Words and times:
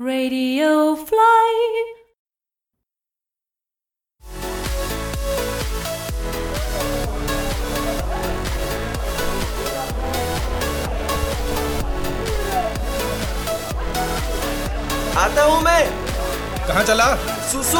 Radio 0.00 0.94
Fly. 0.94 1.52
आता 15.16 15.42
हूँ 15.42 15.62
मैं। 15.62 15.86
कहाँ 16.66 16.84
चला? 16.84 17.06
सुसु। 17.52 17.78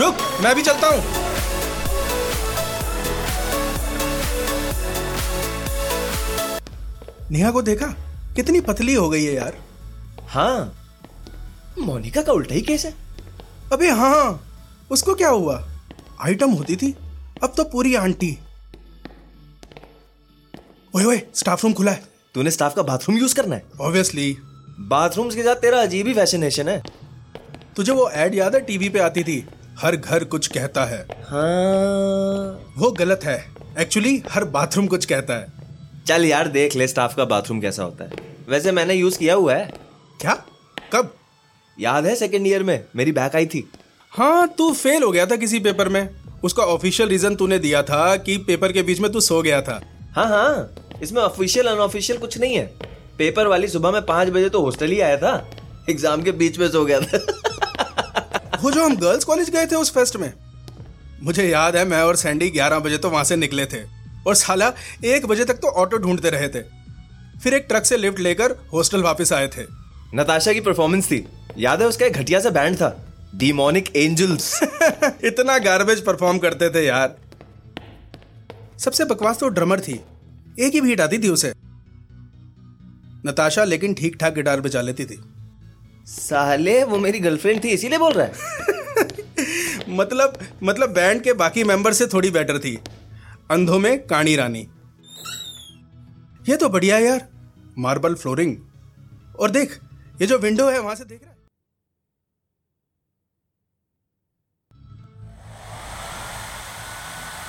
रुक 0.00 0.16
मैं 0.42 0.54
भी 0.54 0.62
चलता 0.62 0.88
हूँ। 0.88 1.02
नेहा 7.30 7.50
को 7.50 7.62
देखा? 7.62 7.86
कितनी 8.36 8.60
पतली 8.60 8.94
हो 8.94 9.08
गई 9.08 9.24
है 9.24 9.34
यार। 9.34 9.58
हाँ 10.28 10.83
मोनिका 11.78 12.22
का 12.22 12.32
उल्टा 12.32 12.54
ही 12.54 12.60
केस 12.60 12.84
है। 12.84 12.94
अबे 13.72 13.90
हाँ 13.90 14.48
उसको 14.90 15.14
क्या 15.14 15.28
हुआ? 15.28 15.68
आइटम 16.20 16.50
होती 16.50 16.76
थी 16.76 16.96
अब 17.42 17.52
तो 17.56 17.64
पूरी 17.64 17.94
आंटी। 17.94 18.38
ओए 20.96 21.04
ओए 21.04 21.22
स्टाफ 21.34 21.64
रूम 21.64 21.72
खुला 21.72 21.92
है। 21.92 22.02
तूने 22.34 22.50
स्टाफ 22.50 22.74
का 22.74 22.82
बाथरूम 22.82 23.18
यूज़ 23.18 23.34
करना 23.34 23.56
है? 23.56 23.62
ऑब्वियसली 23.80 24.36
बाथरूम्स 24.80 25.34
के 25.34 25.42
साथ 25.42 25.54
तेरा 25.54 25.82
अजीब 25.82 26.06
ही 26.06 26.14
फैसिनेशन 26.14 26.68
है। 26.68 26.82
तुझे 27.76 27.92
वो 27.92 28.10
एड 28.10 28.34
याद 28.34 28.54
है 28.54 28.60
टीवी 28.60 28.88
पे 28.88 28.98
आती 28.98 29.24
थी? 29.24 29.48
हर 29.78 29.96
घर 29.96 30.24
कुछ 30.24 30.46
कहता 30.46 30.84
है। 30.84 31.02
हाँ। 31.02 32.72
वो 32.76 32.90
गलत 32.90 33.20
है। 33.24 33.54
एक्चुअली 33.78 34.22
हर 34.30 34.44
बाथरूम 34.44 34.86
कुछ 34.86 35.04
कहता 35.04 35.34
है। 35.34 35.52
चल 36.06 36.24
यार 36.24 36.48
देख 36.48 36.76
ले 36.76 36.88
स्टाफ 36.88 37.14
का 37.14 37.24
बाथरूम 37.24 37.60
कैसा 37.60 37.82
होता 37.82 38.04
है। 38.04 38.10
वैसे 38.48 38.72
मैंने 38.72 38.94
यूज़ 38.94 39.18
किया 39.18 39.34
हुआ 39.34 39.54
है। 39.54 39.72
क्या? 40.20 40.34
कब? 40.92 41.14
याद 41.78 42.06
है 42.06 42.14
सेकेंड 42.16 42.46
ईयर 42.46 42.62
में? 42.62 42.84
मेरी 42.96 43.12
बैक 43.12 43.36
आई 43.36 43.46
थी। 43.46 43.68
हाँ 44.12 44.46
तू 44.58 44.72
फेल 44.72 45.02
हो 45.02 45.10
गया 45.10 45.26
था 45.26 45.36
किसी 45.36 45.58
पेपर 45.60 45.88
में। 45.88 46.08
उसका 46.44 46.62
ऑफिशियल 46.62 47.08
रीजन 47.08 47.34
तूने 47.34 47.58
दिया 47.58 47.82
था 47.82 48.16
कि 48.16 48.36
पेपर 48.38 48.72
के 48.72 48.82
बीच 48.82 49.00
में 49.00 49.10
तू 49.12 49.20
सो 49.20 49.40
गया 49.42 49.60
था। 49.62 49.80
हाँ 50.16 50.26
हाँ 50.26 50.98
इसमें 51.02 51.22
ऑफिशियल 51.22 51.66
अनऑफिशियल 51.66 52.18
कुछ 52.18 52.38
नहीं 52.38 52.56
है। 52.56 52.66
पेपर 53.18 53.46
वाली 53.46 53.68
सुबह 53.68 53.90
में 53.90 54.00
पाँच 54.06 54.28
बजे 54.28 54.48
तो 54.48 54.60
हॉस्टल 54.60 54.90
ही 54.90 55.00
आया 55.00 55.16
था। 55.16 55.50
एग्ज़ाम 55.90 56.22
के 56.22 56.32
बीच 56.32 56.58
में 56.58 56.68
सो 56.68 56.84
गया 56.84 57.00
था। 57.00 57.18
वो 58.62 58.70
जो 58.70 58.84
हम 58.84 58.96
गर्ल्स 58.96 59.24
कॉलेज 59.24 59.50
गए 59.50 59.66
थे 59.66 59.76
उस 59.76 59.92
फेस्ट 59.94 60.16
में। 60.16 60.32
मुझे 61.22 61.48
याद 61.48 61.76
है 61.76 61.84
मैं 61.84 62.02
और 62.02 62.16
सैंडी 62.16 62.50
11 62.50 62.78
बजे 62.78 62.98
तो 62.98 63.10
वहाँ 63.10 63.24
से 63.24 63.36
निकले 63.36 63.66
थे। 63.66 63.82
और 64.26 64.34
साला 64.34 64.72
एक 65.04 65.26
बजे 65.26 65.44
तक 65.44 65.54
तो 65.54 65.68
ऑटो 65.68 65.96
ढूंढते 65.96 66.30
रहे 66.30 66.48
थे। 66.48 66.62
फिर 67.42 67.54
एक 67.54 67.66
ट्रक 67.68 67.84
से 67.84 67.96
लिफ्ट 67.96 68.18
लेकर 68.18 68.56
हॉस्टल 68.72 69.02
वापस 69.02 69.32
आए 69.32 69.48
थे। 69.48 69.62
नताशा 70.14 70.52
की 70.52 70.60
परफॉर्मेंस 70.60 71.06
थी। 71.06 71.26
याद 71.58 71.82
है 71.82 71.88
उसका 71.88 72.06
एक 72.06 72.12
घटिया 72.12 72.40
सा 72.40 72.50
बैंड 72.50 72.76
था? 72.76 73.06
डीमोनिक 73.34 73.96
एंजल्स 73.96 74.62
इतना 75.24 75.58
गार्बेज 75.58 76.04
परफॉर्म 76.04 76.38
करते 76.38 76.70
थे 76.70 76.86
यार। 76.86 77.16
सबसे 78.78 79.04
बकवास 79.04 79.38
तो 79.38 79.48
ड्रमर 79.48 79.80
थी। 79.80 80.00
एक 80.60 80.72
ही 80.72 80.80
भीट 80.80 81.00
आती 81.00 81.18
थी 81.18 81.28
उसे। 81.28 81.52
नताशा 83.26 83.64
लेकिन 83.64 83.94
ठीक 83.94 84.16
ठाक 84.16 84.34
गिटार 84.34 84.60
बजा 84.60 84.80
लेती 84.80 85.04
थी। 85.04 85.20
साले 86.06 86.84
वो 86.84 86.98
मेरी 86.98 87.18
गर्लफ्रेंड 87.18 87.64
थी 87.64 87.68
इसीलिए 87.68 87.98
बोल 87.98 88.12
रहा 88.12 88.26
है। 88.26 88.32
मतलब 89.88 90.38
मतलब 90.62 90.90
बैंड 90.90 91.22
के 91.22 91.32
बाकी 91.32 91.64
मेंबर 91.64 91.92
से 91.92 92.06
थोड़ी 92.06 92.30
बेटर 92.30 92.58
थी। 92.58 92.78
अंधों 93.50 93.78
में 93.78 94.06
काणी 94.06 94.36
रानी। 94.36 94.68
ये 96.48 96.56
तो 96.56 96.68
बढ़िया 96.68 96.96
है 96.96 97.04
यार। 97.04 97.28
मार्बल 97.78 98.14
फ्लोरिंग 98.14 98.56
और 99.40 99.50
देख 99.50 99.78
ये 100.20 100.26
जो 100.26 100.38
विंडो 100.38 100.68
है 100.70 100.80
वहाँ 100.80 100.94
से 100.94 101.04
देख 101.04 101.20
रहा 101.22 101.30
है? 101.30 101.33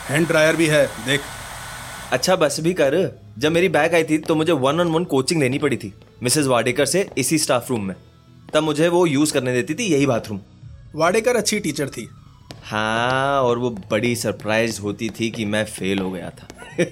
हैंड 0.10 0.28
ड्रायर 0.28 0.56
भी 0.56 0.66
है 0.66 0.86
देख। 1.06 1.22
अच्छा 2.12 2.36
बस 2.36 2.60
भी 2.60 2.74
कर। 2.74 2.96
जब 3.40 3.52
मेरी 3.52 3.70
बैग 3.70 3.94
आई 3.96 4.04
थी 4.04 4.18
तो 4.18 4.36
मुझे 4.36 4.52
वन 4.52 4.80
ऑन 4.80 4.88
वन 4.88 5.04
कोचिंग 5.04 5.42
लेनी 5.42 5.60
पड़ी 5.60 5.78
थी 5.78 5.94
मिसेस 6.24 6.46
वाडेकर 6.46 6.86
से 6.86 7.08
इसी 7.18 7.38
स्टाफ 7.38 7.70
रूम 7.70 7.84
में। 7.84 7.96
तब 8.54 8.64
मुझे 8.64 8.88
वो 8.88 9.06
यूज़ 9.06 9.34
करने 9.34 9.54
देती 9.54 9.74
थी 9.74 9.84
यही 9.84 10.06
बाथरूम 10.06 10.40
वाडेकर 10.96 11.36
अच्छी 11.36 11.60
टीचर 11.60 11.90
थी। 11.90 12.08
हाँ 12.64 13.42
और 13.42 13.58
वो 13.58 13.70
बड़ी 13.92 14.16
सरप्राइज़ 14.16 14.80
होती 14.82 15.10
थी 15.10 15.30
कि 15.32 15.46
मैं 15.46 15.66
फेल 15.66 16.00
हो 16.00 16.12
गया 16.12 16.30
था। 16.30 16.48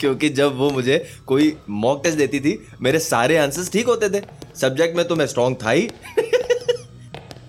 क्योंकि 0.00 0.28
जब 0.28 0.56
वो 0.56 0.70
मुझे 0.70 0.98
कोई 1.26 1.56
मॉक 1.70 2.02
टेस्ट 2.04 2.18
देती 2.18 2.40
थी 2.40 2.58
मेरे 2.80 2.98
सारे 2.98 3.36
आंसर्स 3.36 3.72
ठीक 3.72 3.86
होते 3.86 4.08
थे। 4.10 4.24
सब्जेक्ट 4.56 4.96
में 4.96 5.06
तो 5.08 5.16
मैं 5.16 5.26
स्ट्रांग 5.26 5.56
था 5.64 5.70
ही। 5.70 5.90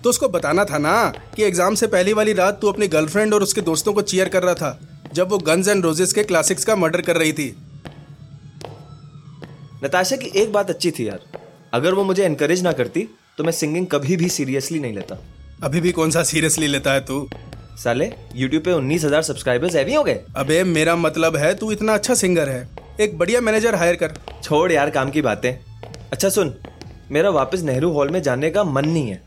तो 0.04 0.10
उसको 0.10 0.28
बताना 0.28 0.64
था 0.64 0.78
ना 0.78 0.96
कि 1.36 1.42
एग्ज़ाम 1.44 1.74
से 1.74 1.86
पहली 1.88 2.12
वाली 2.12 2.32
रात 2.34 2.58
तू 2.60 2.68
अपनी 2.68 2.88
गर्लफ्रेंड 2.88 3.34
और 3.34 3.42
उसके 3.42 3.60
दोस्तों 3.62 3.92
को 3.92 4.02
चीयर 4.04 4.28
कर 4.28 4.42
रहा 4.42 4.54
था 4.54 4.78
जब 5.14 5.30
वो 5.30 5.38
गन्स 5.40 5.68
एंड 5.68 5.84
रोजेस 5.84 6.12
के 6.12 6.22
क्लासिक्स 6.24 6.64
का 6.64 6.76
मर्डर 6.76 7.00
कर 7.02 7.16
रही 7.16 7.32
थी। 7.32 7.54
नताशा 9.84 10.16
की 10.16 10.30
एक 10.36 10.52
बात 10.52 10.70
अच्छी 10.70 10.90
थी 10.90 11.08
यार। 11.08 11.20
अगर 11.74 11.94
वो 11.94 12.04
मुझे 12.04 12.24
एनकरेज 12.24 12.62
ना 12.62 12.72
करती 12.72 13.08
तो 13.38 13.44
मैं 13.44 13.52
सिंगिंग 13.52 13.86
कभी 13.92 14.16
भी 14.16 14.28
सीरियसली 14.30 14.78
नहीं 14.80 14.94
लेता। 14.94 15.18
अभी 15.62 15.80
भी 15.80 15.92
कौन 15.92 16.10
सा 16.10 16.22
सीरियसली 16.24 16.66
लेता 16.68 16.92
है 16.92 17.00
तू? 17.02 17.28
साले 17.78 18.12
YouTube 18.36 18.64
पे 18.64 18.72
उन्नीस 18.72 19.04
हज़ार 19.04 19.22
सब्सक्राइबर्स 19.22 19.74
हैवी 19.76 19.94
हो 19.94 20.02
गए? 20.04 20.20
अबे 20.36 20.62
मेरा 20.64 20.96
मतलब 20.98 21.36
है 21.36 21.54
तू 21.54 21.70
इतना 21.72 21.94
अच्छा 21.94 22.14
सिंगर 22.16 22.48
है। 22.48 22.68
एक 23.00 23.18
बढ़िया 23.18 23.40
मैनेजर 23.40 23.74
हायर 23.74 23.96
कर। 23.96 24.14
छोड़ 24.42 24.70
यार 24.72 24.90
काम 24.90 25.10
की 25.10 25.22
बातें। 25.22 25.52
अच्छा 26.12 26.28
सुन 26.30 26.54
मेरा 27.12 27.30
वापस 27.32 27.62
नेहरू 27.62 27.90
हॉल 27.92 28.10
में 28.10 28.22
जाने 28.22 28.50
का 28.50 28.64
मन 28.66 28.88
नहीं 28.88 29.10
है। 29.10 29.22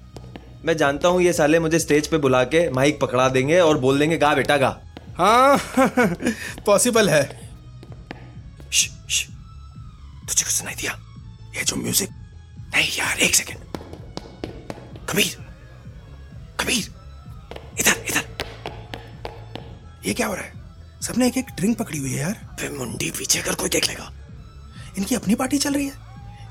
मैं 0.65 0.75
जानता 0.77 1.07
हूँ 1.07 1.21
ये 1.21 1.33
साले 1.33 1.59
मुझे 1.59 1.79
स्टेज 1.79 2.07
पे 2.07 2.17
बुला 2.17 2.43
के 2.43 2.69
माइक 2.69 2.99
पकड़ा 2.99 3.27
देंगे 3.29 3.59
और 3.59 3.77
बोल 3.77 3.99
देंगे 3.99 4.17
गा 4.17 4.33
बेटा 4.35 4.57
गा। 4.57 4.69
हाँ 5.17 5.57
पॉसिबल 6.65 7.09
है। 7.09 7.23
श, 8.71 8.89
श, 9.09 9.27
तुझे 10.27 10.43
कुछ 10.43 10.53
सुनाई 10.53 10.75
दिया? 10.75 10.91
ये 11.55 11.63
जो 11.63 11.75
म्यूज़िक। 11.75 12.09
नहीं 12.73 12.89
यार 12.97 13.19
एक 13.19 13.35
सेकेंड। 13.35 13.59
कबीर 15.09 15.45
कबीर 16.59 16.93
इधर 17.79 18.03
इधर। 18.09 18.25
ये 20.05 20.13
क्या 20.13 20.27
हो 20.27 20.33
रहा 20.33 20.43
है? 20.43 20.51
सबने 21.01 21.27
एक 21.27 21.37
एक 21.37 21.51
ड्रिंक 21.55 21.77
पकड़ी 21.77 21.99
हुई 21.99 22.11
है 22.11 22.19
यार। 22.19 22.57
वे 22.61 22.69
मुंडी 22.77 23.11
पीछे 23.11 23.41
कर 23.41 23.55
कोई 23.55 23.69
देख 23.69 23.87
लेगा। 23.87 24.11
इनकी 24.97 25.15
अपनी 25.15 25.35
पार्टी 25.35 25.57
चल 25.57 25.73
रही 25.73 25.85
है। 25.85 26.05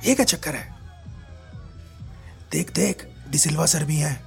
ये 0.05 0.15
क्या 0.15 0.25
चक्कर 0.25 0.55
है? 0.55 0.75
देख 2.53 2.73
देख। 2.73 3.06
डिसिल्वा 3.31 3.66
सर 3.66 3.84
भी 3.84 3.97
है। 3.97 4.25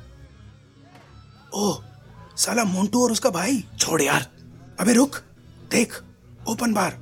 ओ 1.53 1.81
साला 2.37 2.63
मोन्टू 2.63 3.03
और 3.03 3.11
उसका 3.11 3.29
भाई। 3.29 3.63
छोड़ 3.79 4.01
यार। 4.01 4.27
अबे 4.79 4.93
रुक 4.93 5.15
देख 5.71 6.01
open 6.47 6.73
bar 6.73 6.97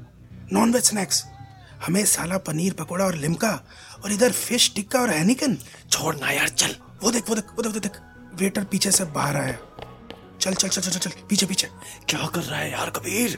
non 0.54 0.74
veg 0.74 0.84
snacks 0.84 1.26
हमें 1.86 2.06
साला 2.06 2.38
पनीर 2.38 2.74
पकोड़ा 2.74 3.06
और 3.06 3.16
लिमका 3.16 3.52
और 4.04 4.12
इधर 4.12 4.32
फ़िश 4.32 4.72
टिक्का 4.76 5.00
और 5.00 5.10
हैनिकन। 5.10 5.58
छोड़ 5.92 6.16
ना 6.16 6.32
यार 6.32 6.50
चल। 6.50 6.76
वो 7.04 7.12
देख 7.12 7.30
वो 7.30 7.36
देख 7.36 7.46
वो 7.56 7.62
देख, 7.62 7.74
वो 7.74 7.80
देख। 7.80 7.92
वेटर 8.34 8.64
पीछे 8.64 8.92
से 8.92 9.04
बाहर 9.06 9.36
आया। 9.36 9.58
चल 10.42 10.54
चल 10.54 10.68
चल 10.68 10.82
चल 10.82 10.92
चल, 10.92 11.00
चल 11.00 11.12
पीछे 11.30 11.46
पीछे। 11.46 11.68
क्या 12.10 12.28
कर 12.28 12.42
रहा 12.42 12.60
है 12.60 12.72
यार 12.72 12.90
कबीर? 12.90 13.38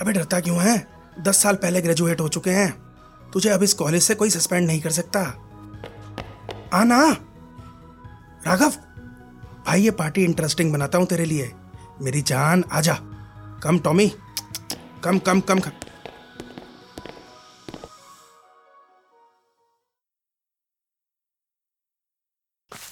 अबे 0.00 0.12
डरता 0.12 0.40
क्यों 0.40 0.62
है? 0.62 0.88
दस 1.20 1.42
साल 1.42 1.54
पहले 1.54 1.82
ग्रेजुएट 1.82 2.20
हो 2.20 2.28
चुके 2.28 2.50
हैं। 2.50 2.70
तुझे 3.32 3.48
अब 3.48 3.62
इस 3.62 3.74
कॉलेज 3.74 4.02
से 4.02 4.14
कोई 4.14 4.30
सस्पेंड 4.30 4.66
नहीं 4.66 4.80
कर 4.80 4.90
सकता। 4.90 5.20
आना। 6.74 7.16
राघव, 8.46 8.70
भाई, 9.66 9.82
ये 9.82 9.90
पार्टी 9.90 10.24
इंटरेस्टिंग 10.24 10.72
बनाता 10.72 10.98
हूँ 10.98 11.06
तेरे 11.06 11.24
लिए। 11.24 11.52
मेरी 12.00 12.22
जान, 12.22 12.64
आजा। 12.72 12.98
Come 13.62 13.78
Tommy 13.78 14.06
come 15.04 15.18
come 15.18 15.40
come 15.40 15.58
come. 15.60 15.70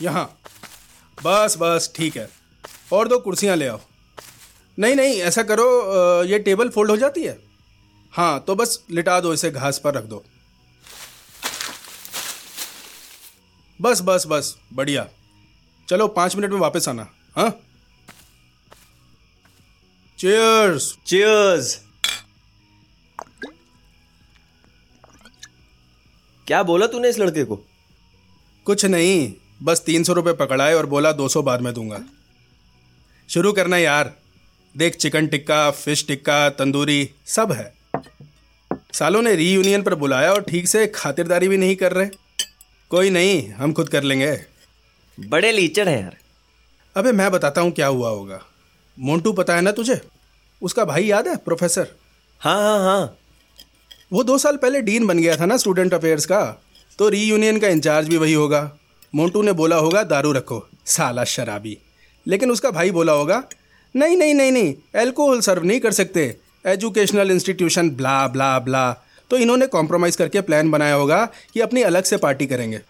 यहाँ। 0.02 0.38
बस 1.18 1.56
बस, 1.58 1.92
ठीक 1.96 2.16
है। 2.16 2.28
और 2.92 3.08
दो 3.08 3.18
कुर्सियाँ 3.18 3.56
ले 3.56 3.66
आओ। 3.68 3.80
नहीं 4.78 4.94
नहीं, 4.96 5.20
ऐसा 5.20 5.42
करो 5.42 6.24
ये 6.24 6.38
टेबल 6.38 6.68
फोल्ड 6.68 6.90
हो 6.90 6.96
जाती 6.96 7.24
है? 7.24 7.38
हाँ 8.12 8.40
तो 8.40 8.54
बस 8.54 8.84
लिटा 8.90 9.20
दो, 9.20 9.32
इसे 9.34 9.50
घास 9.50 9.78
पर 9.78 9.94
रख 9.94 10.04
दो। 10.04 10.24
बस 13.80 14.00
बस 14.00 14.24
बस, 14.26 14.56
बढ़िया। 14.72 15.08
चलो 15.90 16.06
पाँच 16.08 16.36
मिनट 16.36 16.50
में 16.50 16.58
वापस 16.58 16.88
आना। 16.88 17.06
हाँ? 17.36 17.50
चेयर्स 20.18 20.98
चीयर्स 21.06 21.80
क्या 26.46 26.62
बोला 26.62 26.86
तूने 26.86 27.08
इस 27.08 27.18
लड़के 27.18 27.44
को? 27.44 27.56
कुछ 28.64 28.84
नहीं 28.84 29.32
बस 29.62 29.82
तीन 29.86 30.04
सौ 30.04 30.12
रुपये 30.12 30.32
पकड़ाए 30.32 30.74
और 30.74 30.86
बोला 30.86 31.12
दो 31.12 31.28
सौ 31.28 31.42
बाद 31.42 31.60
में 31.60 31.74
दूँगा। 31.74 32.00
शुरू 33.28 33.52
करना 33.52 33.76
यार। 33.76 34.14
देख 34.76 34.96
चिकन 34.96 35.26
टिक्का 35.26 35.70
फ़िश 35.70 36.06
टिक्का 36.06 36.50
तंदूरी 36.50 37.10
सब 37.26 37.52
है। 37.52 37.74
सालों 38.92 39.22
ने 39.22 39.34
रीयूनियन 39.34 39.82
पर 39.82 39.94
बुलाया 39.94 40.32
और 40.32 40.42
ठीक 40.42 40.68
से 40.68 40.86
खातिरदारी 40.86 41.48
भी 41.48 41.56
नहीं 41.56 41.76
कर 41.76 41.92
रहे। 41.92 42.08
कोई 42.90 43.10
नहीं 43.10 43.48
हम 43.48 43.72
खुद 43.72 43.88
कर 43.88 44.02
लेंगे। 44.02 44.49
बड़े 45.20 45.52
लीचड़ 45.52 45.88
हैं 45.88 46.00
यार। 46.02 46.16
अबे 46.96 47.12
मैं 47.12 47.30
बताता 47.30 47.60
हूँ 47.60 47.70
क्या 47.70 47.86
हुआ 47.86 48.08
होगा। 48.10 48.40
मोन्टू 48.98 49.32
पता 49.32 49.54
है 49.54 49.60
ना 49.60 49.72
तुझे? 49.72 50.00
उसका 50.62 50.84
भाई 50.84 51.04
याद 51.04 51.28
है 51.28 51.36
प्रोफेसर? 51.36 51.86
हाँ 52.40 52.56
हाँ 52.56 52.78
हाँ। 52.78 53.16
वो 54.12 54.22
दो 54.24 54.38
साल 54.38 54.56
पहले 54.56 54.80
डीन 54.80 55.06
बन 55.06 55.18
गया 55.18 55.36
था 55.36 55.46
ना 55.46 55.56
स्टूडेंट 55.56 55.94
अफेयर्स 55.94 56.26
का। 56.26 56.62
तो 56.98 57.08
रीयूनियन 57.08 57.58
का 57.58 57.68
इंचार्ज 57.68 58.08
भी 58.08 58.16
वही 58.16 58.32
होगा। 58.32 58.70
मोन्टू 59.14 59.42
ने 59.42 59.52
बोला 59.52 59.76
होगा 59.76 60.02
दारू 60.02 60.32
रखो 60.32 60.68
साला 60.86 61.24
शराबी। 61.24 61.78
लेकिन 62.26 62.50
उसका 62.50 62.70
भाई 62.70 62.90
बोला 62.90 63.12
होगा 63.12 63.42
नहीं 63.94 64.16
नहीं 64.16 64.34
नहीं 64.34 64.52
नहीं 64.52 64.74
एल्कोहल 64.94 65.40
सर्व 65.40 65.64
नहीं 65.64 65.80
कर 65.80 65.92
सकते। 65.92 66.24
Educational 66.66 67.30
institution 67.30 67.90
blah 67.90 68.26
blah 68.28 68.58
blah 68.58 68.92
तो 69.30 69.36
इन्होंने 69.36 69.66
कॉम्प्रोमाइज़ 69.66 70.16
करके 70.18 70.40
प्लान 70.40 70.70
बनाया 70.70 70.94
होगा 70.94 71.24
कि 71.54 71.60
अपनी 71.60 71.82
अलग 71.82 72.04
से 72.04 72.16
पार्टी 72.16 72.46
करेंगे। 72.46 72.80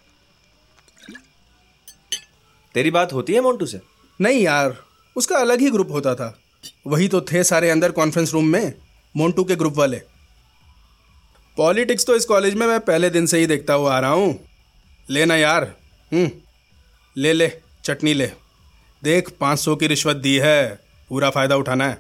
तेरी 2.74 2.90
बात 2.90 3.12
होती 3.12 3.34
है 3.34 3.40
मोन्टू 3.40 3.66
से? 3.66 3.80
नहीं 4.20 4.42
यार 4.42 4.76
उसका 5.16 5.36
अलग 5.36 5.60
ही 5.60 5.70
ग्रुप 5.70 5.90
होता 5.90 6.14
था। 6.14 6.36
वही 6.86 7.08
तो 7.08 7.20
थे 7.22 7.42
सारे 7.44 7.70
अंदर 7.70 7.92
कॉन्फ्रेंस 7.92 8.32
रूम 8.32 8.46
में 8.46 8.72
मोन्टू 9.14 9.44
के 9.44 9.56
ग्रुप 9.56 9.76
वाले। 9.76 10.00
पॉलिटिक्स 11.56 12.06
तो 12.06 12.16
इस 12.16 12.24
कॉलेज 12.24 12.54
में 12.54 12.66
मैं 12.66 12.78
पहले 12.80 13.10
दिन 13.10 13.26
से 13.26 13.38
ही 13.38 13.46
देखता 13.46 13.74
हुआ 13.74 13.96
आ 13.96 13.98
रहा 14.00 14.10
हूँ। 14.10 14.38
लेना 15.10 15.36
यार 15.36 15.64
हम्म 16.12 16.30
ले 17.16 17.32
ले 17.32 17.50
चटनी 17.84 18.14
ले। 18.14 18.26
देख 19.02 19.30
पाँच 19.40 19.58
सौ 19.58 19.76
की 19.76 19.86
रिश्वत 19.86 20.16
दी 20.16 20.36
है 20.38 20.80
पूरा 21.10 21.30
फ़ायदा 21.30 21.56
उठाना 21.56 21.88
है। 21.88 21.98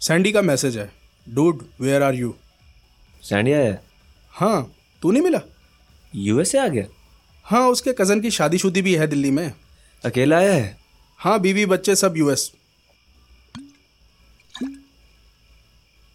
सैंडी 0.00 0.32
का 0.32 0.42
मैसेज 0.42 0.76
है। 0.76 0.90
डूड 1.26 1.64
वेयर 1.80 2.02
आर 2.02 2.14
यू 2.14 2.34
सैंडिया 3.22 3.58
है? 3.58 3.82
हाँ 4.34 4.72
तू 5.02 5.12
नहीं 5.12 5.22
मिला? 5.22 5.40
यूएसए 6.14 6.58
आ 6.58 6.68
गया? 6.68 6.84
हाँ 7.44 7.68
उसके 7.68 7.92
कज़न 7.92 8.20
की 8.20 8.30
शादीशुदी 8.30 8.82
भी 8.82 8.96
है 8.96 9.06
दिल्ली 9.06 9.30
में। 9.30 9.52
अकेला 10.04 10.38
आया 10.38 10.52
है? 10.52 10.78
हाँ 11.18 11.40
बीवी 11.40 11.66
बच्चे 11.66 11.96
सब 11.96 12.16
यूएस। 12.16 12.52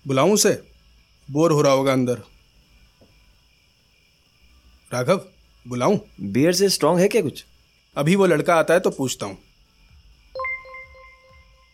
बुलाऊं 0.07 0.33
उसे? 0.33 0.63
बोर 1.31 1.51
हो 1.51 1.61
रहा 1.61 1.71
होगा 1.71 1.93
अंदर। 1.93 2.21
राघव 4.93 5.25
बुलाऊं? 5.67 5.99
बियर 6.21 6.53
से 6.53 6.69
स्ट्रांग 6.69 6.99
है 6.99 7.07
क्या 7.07 7.21
कुछ? 7.21 7.45
अभी 7.97 8.15
वो 8.15 8.25
लड़का 8.25 8.55
आता 8.55 8.73
है 8.73 8.79
तो 8.79 8.89
पूछता 8.89 9.25
हूँ। 9.25 9.37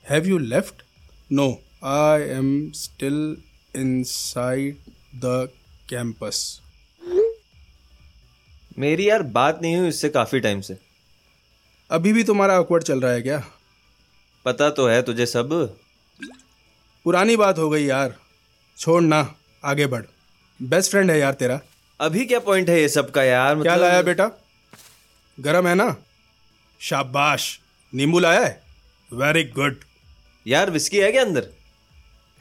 Have 0.10 0.28
you 0.28 0.38
left 0.38 0.84
no 1.32 1.62
I 1.84 2.22
am 2.22 2.72
still 2.72 3.38
inside 3.76 4.78
the 5.16 5.50
campus 5.90 6.62
मेरी 8.80 9.10
यार 9.10 9.24
बात 9.24 9.60
नहीं 9.62 9.78
हुई 9.78 9.88
इससे 9.88 10.10
काफ़ी 10.10 10.40
टाइम 10.40 10.62
से। 10.62 10.78
अभी 11.92 12.14
भी 12.14 12.24
तुम्हारा 12.24 12.58
अकवर्ड 12.58 12.84
चल 12.84 13.02
रहा 13.02 13.12
है 13.12 13.22
क्या? 13.22 13.44
पता 14.46 14.70
तो 14.70 14.88
है 14.88 15.02
तुझे 15.02 15.26
सब। 15.26 15.78
पुरानी 17.04 17.36
बात 17.36 17.58
हो 17.58 17.70
गई 17.70 17.86
यार। 17.86 18.16
छोड़ 18.78 19.04
ना 19.04 19.36
आगे 19.66 19.88
बढ़। 19.88 20.06
बेस्ट 20.62 20.92
फ्रेंड 20.92 21.12
है 21.12 21.20
यार 21.20 21.34
तेरा। 21.34 21.62
अभी 22.02 22.26
क्या 22.26 22.40
पॉइंट 22.40 22.70
है 22.70 22.82
ये 22.82 22.90
सब 22.90 23.12
का 23.12 23.24
यार? 23.24 23.62
क्या 23.62 23.74
मतलब- 23.74 23.90
लाया 23.90 24.02
बेटा? 24.02 24.32
गरम 25.40 25.68
है 25.68 25.76
ना? 25.76 25.98
शाबाश। 26.80 27.60
नींबू 27.94 28.20
लाया 28.20 28.46
है? 28.46 28.64
वेरी 29.14 29.44
गुड 29.44 29.80
यार 30.48 30.70
विस्की 30.70 30.98
है 30.98 31.12
क्या 31.12 31.22
अंदर? 31.22 31.50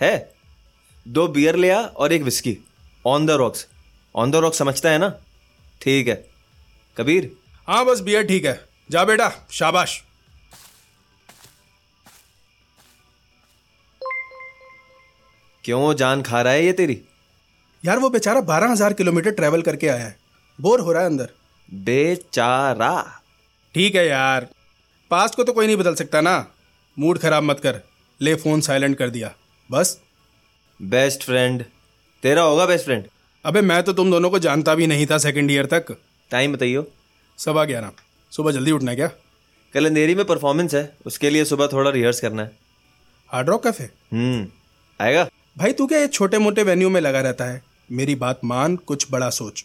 है। 0.00 0.34
दो 1.08 1.28
बियर 1.28 1.56
ले 1.56 1.70
आ 1.70 1.81
और 1.81 2.12
एक 2.12 2.22
whisky 2.22 2.58
on 3.06 3.26
the 3.26 3.31
rocks 3.31 3.69
on 4.16 4.31
the 4.31 4.36
rocks 4.36 4.58
समझता 4.58 4.90
है 4.90 4.98
ना? 4.98 5.14
ठीक 5.81 6.09
है। 6.09 6.15
कबीर? 6.97 7.31
हाँ 7.69 7.85
बस 7.87 8.00
बियर 8.00 8.26
ठीक 8.26 8.44
है। 8.44 8.61
जा 8.91 9.05
बेटा 9.05 9.31
शाबाश। 9.50 10.03
क्यों 15.65 15.94
जान 15.94 16.23
खा 16.23 16.41
रहा 16.43 16.53
है 16.53 16.65
ये 16.65 16.73
तेरी? 16.73 17.00
यार 17.85 17.99
वो 17.99 18.09
बेचारा 18.11 18.41
बारह 18.43 18.71
हज़ार 18.71 18.93
किलोमीटर 18.93 19.31
ट्रेवल 19.31 19.62
करके 19.62 19.88
आया 19.88 20.05
है। 20.05 20.17
बोर 20.59 20.81
हो 20.81 20.93
रहा 20.93 21.03
है 21.03 21.09
अंदर। 21.09 21.31
बेचारा। 21.69 23.20
ठीक 23.75 23.94
है 23.94 24.06
यार। 24.06 24.49
पास्ट 25.11 25.35
को 25.35 25.44
तो 25.44 25.53
कोई 25.53 25.67
नहीं 25.67 25.77
बदल 25.77 25.94
सकता 25.94 26.20
ना। 26.20 26.35
मूड 26.97 27.19
खराब 27.19 27.43
मत 27.43 27.61
कर। 27.61 27.81
ले 28.20 28.35
फ़ोन 28.35 28.61
साइलेंट 28.61 28.97
कर 28.99 29.11
दिया। 29.11 29.35
बस। 29.70 29.99
बेस्ट 30.81 31.25
फ्रेंड 31.25 31.65
तेरा 32.23 32.43
होगा 32.43 32.67
बेस्ट 32.67 32.85
फ्रेंड 32.85 33.09
अबे 33.44 33.61
मैं 33.61 33.82
तो 33.82 33.93
तुम 33.93 34.11
दोनों 34.11 34.31
को 34.31 34.38
जानता 34.38 34.75
भी 34.75 34.87
नहीं 34.87 35.06
था 35.06 35.19
सेकंड 35.19 35.50
ईयर 35.50 35.67
तक। 35.67 35.96
टाइम 36.31 36.52
बताइयो। 36.52 36.87
सवा 37.38 37.64
ग्यारह 37.64 37.91
सुबह 38.32 38.52
जल्दी 38.52 38.70
उठना 38.70 38.91
है 38.91 38.96
क्या? 38.96 39.06
कल 39.75 39.87
अंधेरी 39.87 40.14
में 40.14 40.25
परफॉर्मेंस 40.25 40.75
है 40.75 40.96
उसके 41.06 41.31
लिए 41.31 41.44
सुबह 41.44 41.67
थोड़ा 41.67 41.91
रिहर्स 41.91 42.20
करना 42.20 42.43
है। 42.43 42.50
हार्ड 43.29 43.49
रॉक 43.49 43.62
कैफ़े 43.64 43.85
हम्म 44.12 44.46
आएगा। 45.00 45.29
भाई 45.58 45.73
तू 45.73 45.87
क्या 45.87 45.99
ये 45.99 46.06
छोटे 46.06 46.38
मोटे 46.38 46.62
वेन्यू 46.62 46.91
में 46.91 47.00
लगा 47.00 47.20
रहता 47.20 47.44
है? 47.44 47.62
मेरी 47.93 48.14
बात 48.14 48.41
मान 48.44 48.76
कुछ 48.76 49.06
बड़ा 49.11 49.31
सोच। 49.31 49.64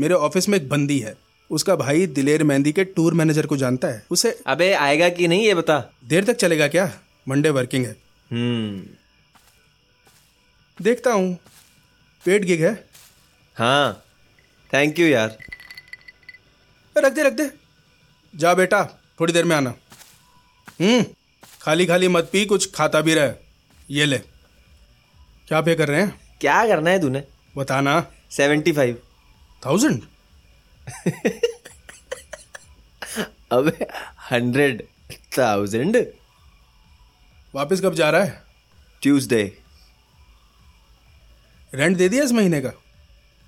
मेरे 0.00 0.14
ऑफ़िस 0.14 0.48
में 0.48 0.58
एक 0.58 0.68
बंदी 0.68 0.98
है। 0.98 1.14
उसका 1.50 1.76
भाई 1.76 2.06
दिलेर 2.06 2.44
मेहंदी 2.44 2.72
के 2.72 2.84
टूर 2.84 3.14
मैनेजर 3.14 3.46
को 3.46 3.56
जानता 3.56 3.88
है। 3.88 4.06
उसे 4.10 4.38
अबे 4.46 4.72
आएगा 4.72 5.08
कि 5.08 5.28
नहीं 5.28 5.44
ये 5.44 5.54
बता। 5.54 5.92
देर 6.04 6.24
तक 6.24 6.34
चलेगा 6.34 6.68
क्या? 6.68 6.92
मंडे 7.28 7.50
वर्किंग 7.50 7.86
है। 7.86 7.96
हम्म। 8.30 8.82
देखता 10.84 11.12
हूँ। 11.12 11.38
पेड 12.24 12.44
गिग 12.44 12.64
है? 12.64 12.93
हाँ। 13.56 14.02
थैंक 14.70 14.98
यू 14.98 15.06
यार। 15.06 15.36
रख 16.96 17.12
दे 17.12 17.22
रख 17.22 17.32
दे। 17.32 17.50
जा 18.34 18.54
बेटा 18.54 18.82
थोड़ी 19.20 19.32
देर 19.32 19.44
में 19.44 19.54
आना। 19.56 19.74
हम्म 20.80 21.04
खाली 21.62 21.86
खाली 21.86 22.08
मत 22.08 22.28
पी 22.32 22.44
कुछ 22.46 22.74
खाता 22.74 23.00
भी 23.00 23.14
रहे। 23.14 23.32
ये 23.90 24.04
ले। 24.06 24.18
क्या 25.48 25.60
पे 25.60 25.74
कर 25.74 25.88
रहे 25.88 26.00
हैं? 26.00 26.38
क्या 26.40 26.66
करना 26.66 26.90
है 26.90 27.00
तूने? 27.00 27.22
बताना। 27.56 28.00
सेवेंटी 28.30 28.72
फाइव 28.72 29.02
थाउज़ेंड 29.66 30.02
अब 33.52 33.72
हंड्रेड 34.30 34.82
थाउज़ेंड 35.38 35.96
वापस 37.54 37.80
कब 37.80 37.94
जा 37.94 38.10
रहा 38.10 38.22
है? 38.22 38.42
ट्यूसडे 39.02 39.42
रेंट 41.72 41.96
दे 41.96 42.08
दिया 42.08 42.24
इस 42.24 42.32
महीने 42.32 42.60
का? 42.60 42.72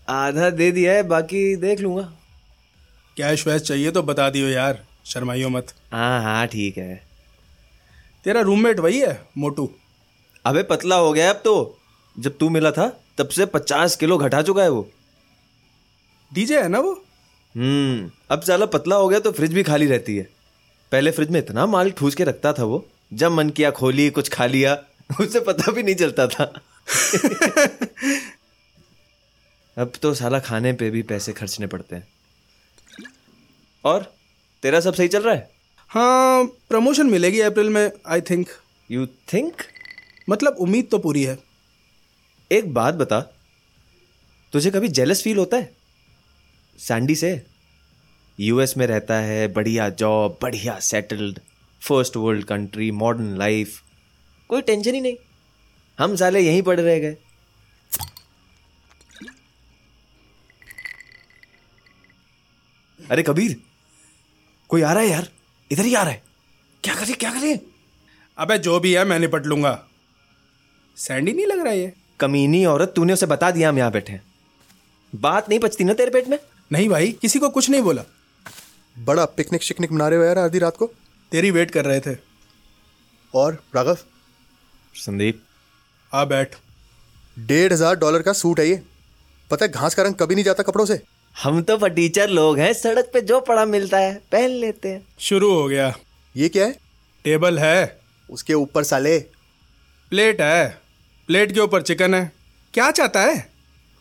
आधा 0.09 0.51
दे 0.51 0.71
दिया 0.73 0.93
है 0.93 1.03
बाकी 1.03 1.57
देख 1.57 1.81
लूँगा। 1.81 2.03
कैश 3.17 3.47
वैश 3.47 3.63
चाहिए 3.63 3.91
तो 3.91 4.03
बता 4.03 4.29
दियो 4.31 4.49
यार 4.49 4.85
शर्माइयो 5.05 5.49
मत। 5.49 5.73
हाँ 5.93 6.23
हाँ 6.23 6.47
ठीक 6.47 6.79
है। 6.79 7.03
तेरा 8.25 8.41
रूममेट 8.41 8.81
वही 8.81 9.01
है 9.01 9.21
मोटू? 9.39 9.69
अबे 10.45 10.63
पतला 10.63 10.97
हो 10.97 11.13
गया 11.13 11.31
अब 11.31 11.41
तो। 11.45 11.79
जब 12.17 12.37
तू 12.39 12.49
मिला 12.49 12.71
था 12.71 12.89
तब 13.19 13.29
से 13.29 13.47
पचास 13.47 13.97
किलो 13.97 14.19
घटा 14.19 14.43
चुका 14.43 14.63
है 14.63 14.69
वो। 14.69 14.89
डीजे 16.33 16.61
है 16.63 16.69
ना 16.69 16.79
वो? 16.79 16.93
हम्म 17.55 18.11
अब 18.31 18.41
साला 18.43 18.67
पतला 18.67 18.97
हो 18.97 19.09
गया 19.09 19.19
तो 19.19 19.33
फ्रिज 19.33 19.53
भी 19.53 19.63
खाली 19.63 19.87
रहती 19.87 20.17
है। 20.17 20.29
पहले 20.93 21.11
फ्रिज 21.11 21.31
में 21.31 21.39
इतना 21.41 21.67
माल 21.67 21.91
ठूस 21.91 22.15
के 22.15 22.25
रखता 22.25 22.53
था 22.53 22.65
वो 22.65 22.87
जब 23.13 23.33
मन 23.33 23.51
किया 23.51 23.71
खोली 23.71 24.09
कुछ 24.11 24.29
खा 24.29 24.47
लिया 24.47 24.75
उसे 25.21 25.41
पता 25.41 25.73
भी 25.73 25.83
नहीं 25.83 25.95
चलता 25.95 26.27
था। 26.27 26.53
अब 29.79 29.93
तो 30.03 30.15
साला 30.15 30.39
खाने 30.39 30.73
पे 30.73 30.91
भी 30.91 31.03
पैसे 31.03 31.33
खर्चने 31.33 31.67
पड़ते 31.67 31.97
हैं। 31.97 32.07
और 33.85 34.15
तेरा 34.63 34.81
सब 34.81 34.95
सही 34.95 35.09
चल 35.09 35.23
रहा 35.23 35.35
है? 35.35 35.51
हाँ 35.91 36.45
प्रमोशन 36.69 37.07
मिलेगी 37.07 37.41
अप्रैल 37.41 37.69
में 37.69 37.91
आई 38.07 38.21
थिंक 38.21 38.49
यू 38.91 39.07
थिंक 39.07 39.63
मतलब 40.31 40.57
उम्मीद 40.59 40.89
तो 40.91 40.99
पूरी 40.99 41.23
है। 41.23 41.39
एक 42.51 42.73
बात 42.75 42.95
बता 42.95 43.21
तुझे 44.53 44.71
कभी 44.71 44.89
जेलस 44.89 45.23
फील 45.23 45.39
होता 45.39 45.57
है? 45.57 45.75
सैंडी 46.79 47.15
से? 47.15 47.43
यूएस 48.41 48.77
में 48.77 48.87
रहता 48.87 49.19
है 49.19 49.47
बढ़िया 49.49 49.89
जॉब 49.89 50.39
बढ़िया 50.43 50.79
settled 50.81 51.39
first 51.83 52.17
world 52.17 52.45
country 52.45 52.91
modern 52.91 53.37
life 53.39 53.81
कोई 54.49 54.63
टेंशन 54.63 54.95
ही 54.95 55.01
नहीं। 55.01 55.17
हम 55.99 56.17
साले 56.17 56.41
यहीं 56.41 56.63
पड़े 56.63 56.83
रह 56.83 56.99
गए। 56.99 57.17
अरे 63.11 63.23
कबीर 63.23 63.57
कोई 64.71 64.83
आ 64.83 64.93
रहा 64.93 65.03
है 65.03 65.09
यार? 65.09 65.29
इधर 65.71 65.85
ही 65.85 65.95
आ 65.95 66.03
रहा 66.03 66.13
है। 66.13 66.23
क्या 66.85 66.95
करे 66.95 67.13
क्या 67.15 67.31
करे 67.33 67.59
अबे 68.39 68.59
जो 68.59 68.79
भी 68.81 68.93
है 68.95 69.05
मैं 69.05 69.19
निपट 69.19 69.47
लूँगा। 69.47 69.73
सैंडी 70.97 71.33
नहीं 71.33 71.47
लग 71.47 71.61
रहा 71.61 71.73
ये? 71.73 71.93
कमीनी 72.21 72.65
औरत 72.67 72.93
तूने 72.97 73.13
उसे 73.13 73.27
बता 73.27 73.51
दिया 73.51 73.69
हम 73.69 73.79
यहाँ 73.79 73.91
बैठे 73.93 74.13
हैं। 74.13 74.23
बात 75.13 75.49
नहीं 75.49 75.59
पचती 75.59 75.85
ना 75.85 75.95
तेरे 75.95 76.11
पेट 76.11 76.29
में? 76.29 76.39
नहीं 76.71 76.89
भाई 76.89 77.13
किसी 77.13 77.39
को 77.39 77.49
कुछ 77.51 77.71
नहीं 77.71 77.83
बोला। 77.83 78.03
बड़ा 78.97 79.25
पिकनिक 79.27 79.63
शिकनिक 79.63 79.93
मना 79.93 80.09
रहे 80.09 80.19
हो 80.19 80.25
यार 80.25 80.39
आधी 80.39 80.59
रात 80.59 80.77
को। 80.77 80.87
तेरी 81.33 81.51
वेट 81.51 81.71
कर 81.71 81.85
रहे 81.85 82.01
थे। 82.01 82.17
और 83.35 83.63
राघव? 83.77 83.97
संदीप? 84.95 85.43
आ 86.13 86.25
बैठ। 86.25 86.55
डेढ़ 87.37 87.73
हज़ार 87.73 87.97
डॉलर 87.97 88.23
का 88.23 88.33
सूट 88.35 88.61
है 88.61 88.69
ये। 88.69 88.83
पता 89.51 89.65
है 89.65 89.71
घास 89.71 89.95
का 89.95 90.03
रंग 90.03 90.15
कभी 90.15 90.35
नहीं 90.35 90.45
जाता 90.45 90.63
कपड़ों 90.63 90.87
से। 90.87 91.03
हम 91.43 91.63
तो 91.63 91.77
फटीचर 91.79 92.29
लोग 92.29 92.59
हैं 92.59 92.73
सड़क 92.73 93.11
पे 93.13 93.21
जो 93.21 93.41
पड़ा 93.41 93.65
मिलता 93.65 93.99
है 93.99 94.23
पहन 94.33 94.51
लेते 94.51 94.89
हैं। 94.89 95.07
शुरू 95.19 95.53
हो 95.55 95.69
गया। 95.69 95.95
ये 96.37 96.49
क्या 96.49 96.67
है? 96.67 96.73
टेबल 97.25 97.59
है। 97.59 98.01
उसके 98.31 98.55
ऊपर 98.55 98.85
साले। 98.85 99.19
प्लेट 100.11 100.41
है। 100.41 100.79
प्लेट 101.27 101.53
के 101.53 101.61
ऊपर 101.61 101.83
चिकन 101.83 102.15
है। 102.15 102.33
क्या 102.75 102.91
चाहता 102.91 103.21
है? 103.21 103.51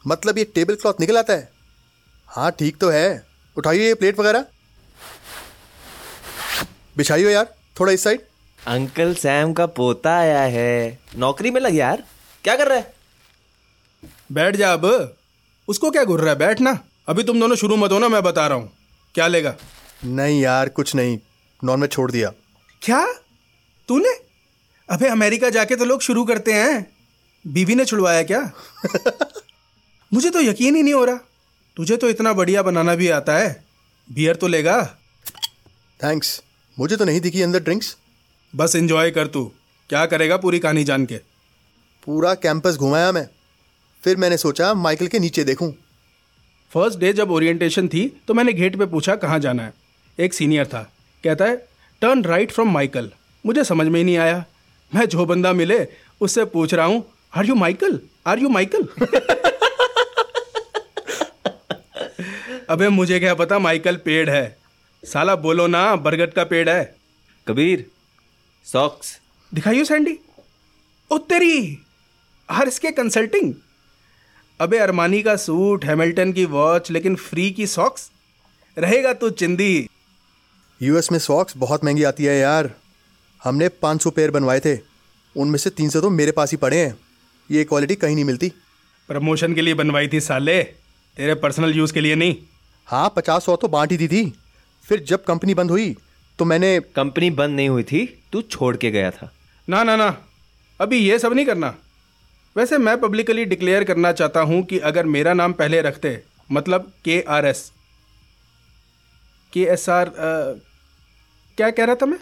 मतलब 0.07 0.37
ये 0.37 0.43
टेबल 0.43 0.75
क्लॉथ 0.75 0.93
निकल 0.99 1.17
आता 1.17 1.33
है? 1.33 1.49
हाँ 2.27 2.51
ठीक 2.51 2.77
तो 2.77 2.89
है। 2.89 3.25
उठाइए 3.57 3.87
ये 3.87 3.93
प्लेट 3.93 4.19
वगैरह। 4.19 4.45
बिछाइए 6.97 7.31
यार 7.31 7.55
थोड़ा 7.79 7.93
इस 7.93 8.03
साइड। 8.03 8.21
अंकल 8.67 9.13
सैम 9.15 9.53
का 9.53 9.65
पोता 9.65 10.17
आया 10.17 10.41
है। 10.41 10.99
नौकरी 11.15 11.51
में 11.51 11.61
लग 11.61 11.75
यार। 11.75 12.03
क्या 12.43 12.55
कर 12.55 12.67
रहा 12.67 12.77
है? 12.77 12.93
बैठ 14.31 14.55
जा 14.55 14.73
अब। 14.73 15.15
उसको 15.67 15.91
क्या 15.91 16.03
घुर 16.03 16.21
रहा 16.21 16.29
है? 16.29 16.39
बैठ 16.39 16.61
ना 16.61 16.79
अभी 17.07 17.23
तुम 17.23 17.39
दोनों 17.39 17.55
शुरू 17.55 17.77
मत 17.77 17.91
हो 17.91 17.99
ना 17.99 18.09
मैं 18.09 18.23
बता 18.23 18.47
रहा 18.47 18.57
हूँ। 18.57 18.71
क्या 19.15 19.27
लेगा? 19.27 19.55
नहीं 20.05 20.41
यार 20.41 20.69
कुछ 20.69 20.95
नहीं। 20.95 21.19
नॉन 21.63 21.81
वेज 21.81 21.91
छोड़ 21.91 22.11
दिया। 22.11 22.33
क्या? 22.81 23.13
तूने? 23.87 24.09
अबे 24.89 25.07
अमेरिका 25.07 25.49
जाके 25.49 25.75
तो 25.75 25.85
लोग 25.85 26.01
शुरू 26.01 26.25
करते 26.25 26.53
हैं। 26.53 26.95
बीवी 27.47 27.75
ने 27.75 27.85
छुड़वाया 27.85 28.23
क्या? 28.23 28.51
मुझे 30.13 30.29
तो 30.29 30.41
यकीन 30.41 30.75
ही 30.75 30.83
नहीं 30.83 30.93
हो 30.93 31.05
रहा। 31.05 31.15
तुझे 31.77 31.97
तो 31.97 32.09
इतना 32.09 32.33
बढ़िया 32.33 32.63
बनाना 32.63 32.95
भी 32.95 33.09
आता 33.09 33.37
है। 33.37 33.65
बियर 34.11 34.35
तो 34.35 34.47
लेगा। 34.47 34.97
थैंक्स 36.03 36.41
मुझे 36.79 36.97
तो 36.97 37.05
नहीं 37.05 37.21
दिखी 37.21 37.41
अंदर 37.41 37.59
ड्रिंक्स 37.59 37.97
बस 38.55 38.75
एंजॉय 38.75 39.11
कर 39.11 39.27
तू। 39.27 39.51
क्या 39.89 40.05
करेगा 40.05 40.37
पूरी 40.37 40.59
कहानी 40.59 40.83
जान 40.83 41.05
के? 41.05 41.15
पूरा 42.05 42.33
कैंपस 42.33 42.75
घुमाया 42.75 43.11
मैं। 43.11 43.29
फिर 44.03 44.17
मैंने 44.17 44.37
सोचा 44.37 44.73
माइकल 44.73 45.07
के 45.07 45.19
नीचे 45.19 45.43
देखूँ। 45.43 45.73
फ़र्स्ट 46.73 46.99
डे 46.99 47.13
जब 47.13 47.31
ओरिएंटेशन 47.31 47.87
थी 47.87 48.07
तो 48.27 48.33
मैंने 48.33 48.53
गेट 48.53 48.75
पे 48.75 48.85
पूछा 48.85 49.15
कहाँ 49.15 49.39
जाना 49.39 49.63
है? 49.63 49.73
एक 50.19 50.33
सीनियर 50.33 50.65
था। 50.67 50.91
कहता 51.23 51.45
है 51.45 51.55
टर्न 52.01 52.23
राइट 52.23 52.51
फ्रॉम 52.51 52.71
माइकल। 52.71 53.11
मुझे 53.45 53.63
समझ 53.63 53.87
में 53.87 53.99
ही 53.99 54.03
नहीं 54.05 54.17
आया। 54.17 54.45
मैं 54.95 55.05
जो 55.05 55.25
बंदा 55.25 55.53
मिले 55.53 55.87
उससे 56.21 56.45
पूछ 56.45 56.73
रहा 56.73 56.85
हूँ 56.85 57.05
are 57.35 57.45
you 57.45 57.55
Michael? 57.55 57.99
Are 58.27 58.39
you 58.39 58.49
Michael? 58.49 58.87
अबे 62.69 62.89
मुझे 62.89 63.19
क्या 63.19 63.33
पता 63.33 63.59
माइकल 63.59 63.95
पेड़ 63.95 64.29
है। 64.29 64.57
साला 65.03 65.35
बोलो 65.35 65.67
ना 65.67 65.95
बरगद 65.95 66.33
का 66.33 66.43
पेड़ 66.43 66.69
है। 66.69 66.95
कबीर 67.47 67.85
सॉक्स 68.65 69.19
दिखाइयो 69.53 69.83
सैंडी। 69.85 70.19
ओ 71.11 71.17
तेरी! 71.17 71.79
हर 72.51 72.67
इसके 72.67 72.91
कंसल्टिंग 72.91 73.53
अबे 74.59 74.77
अरमानी 74.77 75.21
का 75.21 75.35
सूट 75.35 75.85
हैमिल्टन 75.85 76.31
की 76.33 76.45
वॉच 76.45 76.91
लेकिन 76.91 77.15
फ्री 77.15 77.51
की 77.51 77.67
सॉक्स 77.67 78.11
रहेगा 78.77 79.13
तू 79.13 79.29
चिंदी। 79.29 79.87
यूएस 80.81 81.11
में 81.11 81.19
सॉक्स 81.19 81.53
बहुत 81.57 81.85
महँगी 81.85 82.03
आती 82.03 82.23
है 82.23 82.37
यार। 82.37 82.71
हमने 83.43 83.69
500 83.69 84.09
पेयर 84.09 84.31
बनवाए 84.31 84.59
थे। 84.59 84.77
उनमें 85.35 85.57
से 85.59 85.69
300 85.69 86.01
तो 86.01 86.09
मेरे 86.09 86.31
पास 86.31 86.51
ही 86.51 86.57
पड़े 86.57 86.77
हैं। 86.77 86.97
ये 87.51 87.63
क्वालिटी 87.63 87.95
कहीं 87.95 88.15
नहीं 88.15 88.25
मिलती। 88.25 88.51
प्रमोशन 89.07 89.53
के 89.53 89.61
लिए 89.61 89.73
बनवाई 89.73 90.07
थी 90.07 90.19
साले। 90.19 90.63
तेरे 91.17 91.35
पर्सनल 91.35 91.73
यूज़ 91.73 91.93
के 91.93 92.01
लिए 92.01 92.15
नहीं। 92.15 92.35
हाँ 92.87 93.13
पचास 93.15 93.45
सौ 93.45 93.55
तो 93.55 93.67
बांट 93.67 93.91
ही 93.91 93.97
दी 93.97 94.07
थी। 94.07 94.33
फिर 94.85 95.03
जब 95.03 95.23
कंपनी 95.23 95.53
बंद 95.53 95.71
हुई 95.71 95.95
तो 96.39 96.45
मैंने 96.45 96.79
कंपनी 96.95 97.29
बंद 97.31 97.55
नहीं 97.55 97.69
हुई 97.69 97.83
थी 97.83 98.05
तू 98.31 98.41
छोड़ 98.41 98.77
के 98.77 98.91
गया 98.91 99.11
था। 99.11 99.31
ना 99.69 99.83
ना 99.83 99.95
ना। 99.95 100.17
अभी 100.81 100.97
ये 100.97 101.19
सब 101.19 101.33
नहीं 101.33 101.45
करना। 101.45 101.75
वैसे 102.55 102.77
मैं 102.77 102.99
पब्लिकली 102.99 103.43
डिक्लेयर 103.45 103.83
करना 103.83 104.11
चाहता 104.11 104.39
हूँ 104.41 104.61
कि 104.65 104.77
अगर 104.79 105.05
मेरा 105.05 105.33
नाम 105.33 105.53
पहले 105.53 105.81
रखते 105.81 106.21
मतलब 106.51 106.91
K 107.05 107.19
R 107.29 107.45
S 107.45 107.71
K 109.53 109.63
S 109.63 109.87
R 109.89 110.11
क्या 111.57 111.69
कह 111.69 111.85
रहा 111.85 111.95
था 111.95 112.05
मैं? 112.05 112.17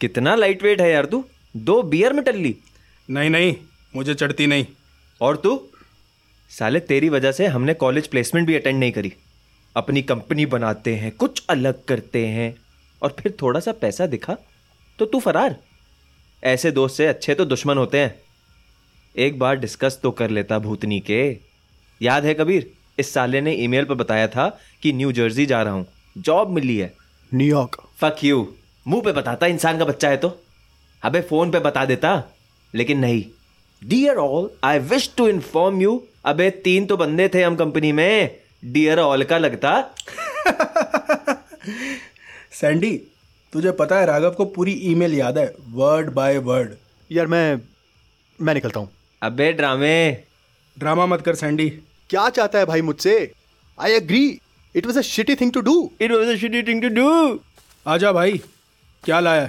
कितना 0.00 0.34
लाइट 0.34 0.62
वेट 0.62 0.80
है 0.80 0.90
यार 0.90 1.04
तू? 1.04 1.24
दो 1.54 1.82
बियर 1.82 2.12
में 2.12 2.22
टल्ली। 2.24 2.56
नहीं 3.08 3.30
नहीं 3.30 3.54
मुझे 3.96 4.14
चढ़ती 4.14 4.46
नहीं। 4.46 4.66
और 5.20 5.36
तू? 5.36 5.60
साले 6.50 6.80
तेरी 6.82 7.08
वजह 7.08 7.32
से 7.32 7.46
हमने 7.46 7.74
कॉलेज 7.74 8.06
प्लेसमेंट 8.06 8.46
भी 8.46 8.54
अटेंड 8.54 8.78
नहीं 8.78 8.92
करी। 8.92 9.12
अपनी 9.76 10.02
कंपनी 10.02 10.46
बनाते 10.46 10.94
हैं 10.94 11.10
कुछ 11.12 11.44
अलग 11.50 11.84
करते 11.84 12.26
हैं 12.26 12.54
और 13.02 13.16
फिर 13.20 13.36
थोड़ा 13.42 13.60
सा 13.60 13.72
पैसा 13.72 14.06
दिखा 14.06 14.36
तो 14.98 15.06
तू 15.06 15.20
फरार। 15.20 15.56
ऐसे 16.42 16.70
दोस्त 16.70 16.96
से 16.96 17.06
अच्छे 17.06 17.34
तो 17.34 17.44
दुश्मन 17.44 17.78
होते 17.78 18.00
हैं। 18.00 18.14
एक 19.14 19.38
बार 19.38 19.56
डिस्कस 19.56 19.98
तो 20.02 20.10
कर 20.10 20.30
लेता 20.30 20.58
भूतनी 20.58 20.98
के। 21.00 21.20
याद 22.00 22.24
है 22.24 22.34
कबीर 22.34 22.70
इस 22.98 23.12
साले 23.14 23.40
ने 23.40 23.52
ईमेल 23.54 23.84
पर 23.84 23.94
बताया 23.94 24.26
था 24.28 24.48
कि 24.82 24.92
न्यू 24.92 25.12
जर्सी 25.12 25.46
जा 25.46 25.62
रहा 25.62 25.72
हूँ। 25.72 25.86
जॉब 26.18 26.50
मिली 26.50 26.76
है। 26.76 26.92
न्यूयॉर्क 27.32 27.76
फक 28.00 28.24
यू 28.24 28.46
मुँह 28.86 29.02
पे 29.02 29.12
बताता 29.12 29.46
इंसान 29.46 29.78
का 29.78 29.84
बच्चा 29.84 30.08
है 30.08 30.16
तो। 30.16 30.28
अबे 31.02 31.20
फ़ोन 31.20 31.50
पे 31.50 31.58
बता 31.60 31.84
देता 31.84 32.22
लेकिन 32.74 32.98
नहीं। 32.98 33.24
Dear 33.82 34.16
all 34.16 34.50
I 34.64 34.78
wish 34.78 35.10
to 35.16 35.28
inform 35.28 35.80
you 35.82 36.02
अबे 36.24 36.50
तीन 36.64 36.86
तो 36.86 36.96
बंदे 36.96 37.28
थे 37.34 37.42
हम 37.42 37.56
कंपनी 37.56 37.92
में। 37.92 38.30
डियर 38.64 38.98
ऑल 38.98 39.24
का 39.24 39.38
लगता। 39.38 39.72
सैंडी 42.52 42.90
तुझे 43.52 43.70
पता 43.72 43.98
है 43.98 44.06
राघव 44.06 44.30
को 44.30 44.44
पूरी 44.44 44.72
ईमेल 44.84 45.14
याद 45.14 45.38
है 45.38 45.52
वर्ड 45.70 46.10
बाय 46.10 46.38
वर्ड 46.40 46.74
यार 47.10 47.26
मैं 47.26 47.60
मैं 48.38 48.54
निकलता 48.54 48.80
हूँ। 48.80 48.88
अबे 49.24 49.52
ड्रामे। 49.52 50.10
ड्रामा 50.76 51.04
मत 51.06 51.20
कर 51.22 51.34
सैंडी। 51.34 51.68
क्या 52.10 52.28
चाहता 52.30 52.58
है 52.58 52.64
भाई 52.66 52.82
मुझसे? 52.82 53.32
I 53.78 53.92
agree 53.92 54.40
it 54.74 54.86
was 54.86 54.98
a 54.98 55.02
shitty 55.02 55.34
thing 55.34 55.52
to 55.52 55.60
do 55.60 55.74
it 56.00 56.12
was 56.12 56.28
a 56.28 56.36
shitty 56.36 56.62
thing 56.62 56.82
to 56.82 56.88
do 56.94 57.40
आजा 57.86 58.12
भाई 58.12 58.40
क्या 59.04 59.20
लाया 59.20 59.48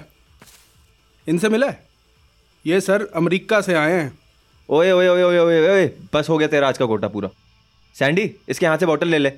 इनसे 1.27 1.49
मिला 1.49 1.67
है? 1.67 1.83
ये 2.65 2.79
सर 2.81 3.07
अमेरिका 3.15 3.59
से 3.61 3.73
आए 3.73 3.91
हैं। 3.93 4.17
ओए 4.69 4.91
ओए 4.91 5.07
ओए 5.07 5.23
ओए 5.23 5.37
ओए 5.39 5.67
ओए 5.69 5.87
बस 6.13 6.29
हो 6.29 6.37
गया 6.37 6.47
तेरा 6.47 6.67
आज 6.67 6.77
का 6.77 6.85
कोटा 6.85 7.07
पूरा। 7.07 7.29
सैंडी 7.95 8.29
इसके 8.49 8.65
हाथ 8.65 8.77
से 8.77 8.85
बॉटल 8.85 9.07
ले 9.07 9.17
ले। 9.17 9.31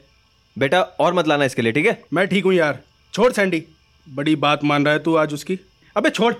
बेटा 0.56 0.82
और 0.82 1.14
मत 1.14 1.28
लाना 1.28 1.46
इसके 1.46 1.62
लिए 1.62 1.72
ठीक 1.72 1.86
है? 1.86 2.02
मैं 2.14 2.28
ठीक 2.28 2.46
हूँ 2.46 2.54
यार। 2.54 2.80
छोड़ 3.14 3.32
सैंडी। 3.34 3.64
बड़ी 4.08 4.36
बात 4.38 4.64
मान 4.64 4.86
रहा 4.86 4.94
है 4.94 5.04
तू 5.04 5.16
आज 5.16 5.34
उसकी। 5.34 5.60
अबे 5.96 6.10
छोड़। 6.10 6.34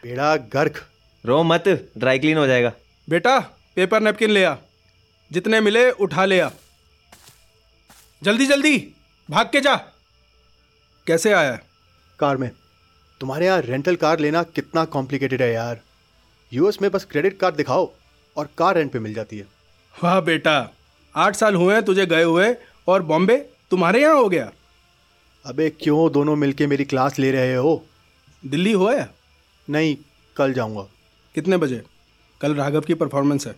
बेड़ा 0.00 0.36
गर्क। 0.36 0.88
रो 1.26 1.42
मत 1.42 1.64
ड्राई 1.98 2.18
क्लीन 2.18 2.38
हो 2.38 2.46
जाएगा। 2.46 2.72
बेटा 3.10 3.38
पेपर 3.76 4.00
नैपकिन 4.00 4.30
ले 4.30 4.44
आ। 4.44 4.54
जितने 5.32 5.60
मिले 5.60 5.90
उठा 5.90 6.24
ले 6.24 6.40
आ। 6.40 6.50
जल्दी 8.22 8.46
जल्दी 8.46 8.94
भाग 9.30 9.46
के 9.46 9.60
जा। 9.60 9.76
कैसे 11.06 11.32
आया? 11.32 11.58
कार 12.18 12.36
में। 12.36 12.50
तुम्हारे 13.20 13.46
यहाँ 13.46 13.60
रेंटल 13.60 13.96
कार 13.96 14.18
लेना 14.18 14.42
कितना 14.42 14.84
कॉम्प्लिकेटेड 14.84 15.42
है 15.42 15.52
यार। 15.52 15.80
यूएस 16.52 16.82
में 16.82 16.90
बस 16.90 17.04
क्रेडिट 17.04 17.38
कार्ड 17.40 17.54
दिखाओ 17.54 17.92
और 18.36 18.48
कार 18.58 18.74
रेंट 18.74 18.92
पे 18.92 18.98
मिल 18.98 19.14
जाती 19.14 19.38
है। 19.38 19.46
वाह 20.04 20.20
बेटा 20.20 20.70
आठ 21.16 21.36
साल 21.36 21.54
हुए 21.54 21.74
हैं 21.74 21.84
तुझे 21.84 22.06
गए 22.06 22.22
हुए 22.22 22.56
और 22.88 23.02
बॉम्बे 23.02 23.36
तुम्हारे 23.70 24.02
यहाँ 24.02 24.14
हो 24.14 24.28
गया। 24.28 24.52
अबे 25.46 25.70
क्यों 25.70 26.12
दोनों 26.12 26.36
मिलके 26.36 26.66
मेरी 26.66 26.84
क्लास 26.84 27.18
ले 27.18 27.30
रहे 27.30 27.54
हो? 27.54 27.86
दिल्ली 28.46 28.72
हुआ 28.72 28.94
है 28.94 29.10
नहीं 29.70 29.96
कल 30.36 30.52
जाऊँगा। 30.52 30.82
कितने 31.34 31.56
बजे? 31.56 31.82
कल 32.40 32.54
राघव 32.54 32.80
की 32.80 32.94
परफॉर्मेंस 32.94 33.46
है। 33.46 33.56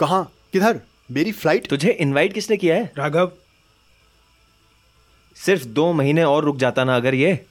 कहाँ? 0.00 0.32
किधर? 0.52 0.80
मेरी 1.10 1.32
फ़्लाइट 1.32 1.66
तुझे 1.66 1.90
इनवाइट 1.90 2.32
किसने 2.32 2.56
किया 2.56 2.76
है? 2.76 2.92
राघव। 2.98 3.32
सिर्फ़ 5.36 5.64
दो 5.64 5.92
महीने 5.92 6.24
और 6.24 6.44
रुक 6.44 6.56
जाता 6.56 6.84
ना 6.84 6.96
अगर 6.96 7.14
ये। 7.14 7.46